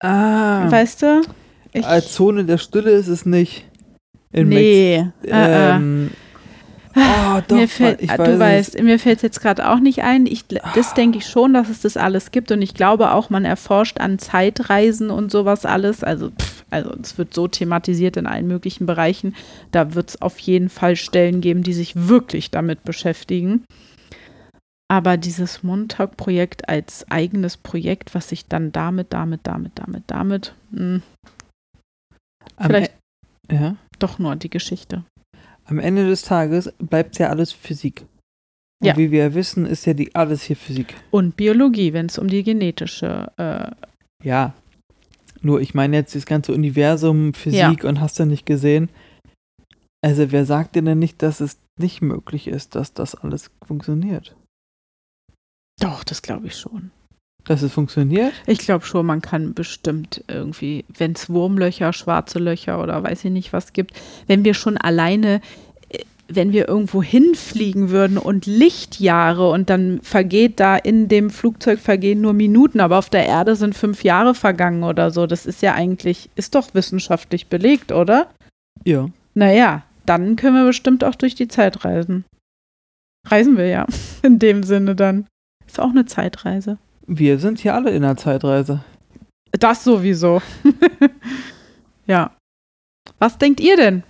[0.00, 1.22] Ah, Weißt du?
[1.72, 3.64] Ich, als Zone der Stille ist es nicht.
[4.32, 5.10] In nee.
[5.22, 6.08] Mex- äh, äh.
[6.96, 8.40] Oh, doch, mir fällt, ich du weiß es.
[8.40, 10.26] weißt, mir fällt es jetzt gerade auch nicht ein.
[10.26, 13.44] Ich, das denke ich schon, dass es das alles gibt und ich glaube auch, man
[13.44, 16.02] erforscht an Zeitreisen und sowas alles.
[16.04, 19.34] Also, pff, also es wird so thematisiert in allen möglichen Bereichen.
[19.72, 23.64] Da wird es auf jeden Fall Stellen geben, die sich wirklich damit beschäftigen.
[24.88, 31.00] Aber dieses Montauk-Projekt als eigenes Projekt, was sich dann damit, damit, damit, damit, damit, mh,
[32.56, 32.92] Am vielleicht
[33.50, 33.76] E- ja.
[33.98, 35.04] doch nur die Geschichte.
[35.66, 38.04] Am Ende des Tages bleibt ja alles Physik.
[38.80, 38.96] Und Ja.
[38.96, 40.94] wie wir wissen, ist ja die alles hier Physik.
[41.10, 43.70] Und Biologie, wenn es um die genetische äh,
[44.26, 44.54] Ja.
[45.40, 48.88] Nur ich meine jetzt das ganze Universum, Physik und hast du nicht gesehen.
[50.02, 54.36] Also wer sagt dir denn nicht, dass es nicht möglich ist, dass das alles funktioniert?
[55.80, 56.90] Doch, das glaube ich schon.
[57.44, 58.32] Dass es funktioniert?
[58.46, 63.30] Ich glaube schon, man kann bestimmt irgendwie, wenn es Wurmlöcher, schwarze Löcher oder weiß ich
[63.30, 63.92] nicht was gibt,
[64.26, 65.42] wenn wir schon alleine,
[65.90, 71.80] äh, wenn wir irgendwo hinfliegen würden und Lichtjahre und dann vergeht da in dem Flugzeug
[71.80, 75.26] vergehen nur Minuten, aber auf der Erde sind fünf Jahre vergangen oder so.
[75.26, 78.28] Das ist ja eigentlich, ist doch wissenschaftlich belegt, oder?
[78.84, 79.10] Ja.
[79.34, 82.24] Naja, dann können wir bestimmt auch durch die Zeit reisen.
[83.26, 83.86] Reisen wir ja,
[84.22, 85.26] in dem Sinne dann.
[85.66, 86.78] Ist auch eine Zeitreise.
[87.06, 88.84] Wir sind hier alle in einer Zeitreise.
[89.52, 90.40] Das sowieso.
[92.06, 92.36] ja.
[93.18, 94.02] Was denkt ihr denn?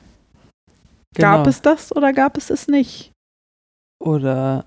[1.16, 1.48] Gab Genau.
[1.48, 3.12] es das oder gab es es nicht?
[4.02, 4.66] Oder,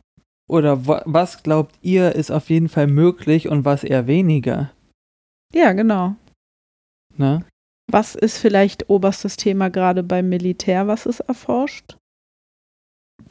[0.49, 4.71] oder wa- was glaubt ihr, ist auf jeden Fall möglich und was eher weniger?
[5.53, 6.15] Ja, genau.
[7.15, 7.45] Ne?
[7.89, 11.95] Was ist vielleicht oberstes Thema gerade beim Militär, was ist erforscht?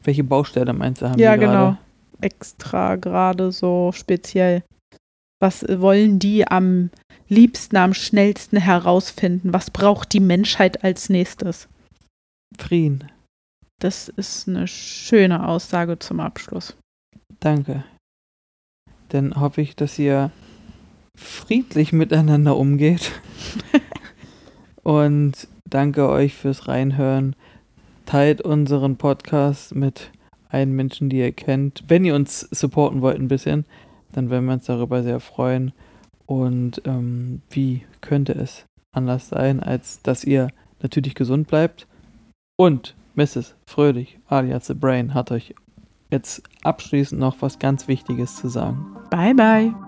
[0.03, 1.77] Welche Baustelle meinst du, haben ja, genau.
[2.21, 4.63] extra gerade so speziell?
[5.39, 6.89] Was wollen die am
[7.29, 9.53] liebsten, am schnellsten herausfinden?
[9.53, 11.67] Was braucht die Menschheit als nächstes?
[12.57, 13.11] Frieden.
[13.79, 16.75] Das ist eine schöne Aussage zum Abschluss.
[17.39, 17.83] Danke.
[19.09, 20.31] Dann hoffe ich, dass ihr
[21.15, 23.11] friedlich miteinander umgeht.
[24.83, 27.35] Und danke euch fürs Reinhören.
[28.05, 30.11] Teilt unseren Podcast mit
[30.49, 31.83] allen Menschen, die ihr kennt.
[31.87, 33.65] Wenn ihr uns supporten wollt ein bisschen,
[34.11, 35.73] dann würden wir uns darüber sehr freuen.
[36.25, 40.49] Und ähm, wie könnte es anders sein, als dass ihr
[40.81, 41.87] natürlich gesund bleibt?
[42.57, 43.55] Und Mrs.
[43.67, 45.55] Fröhlich, alias The Brain, hat euch
[46.11, 48.95] jetzt abschließend noch was ganz Wichtiges zu sagen.
[49.09, 49.86] Bye, bye.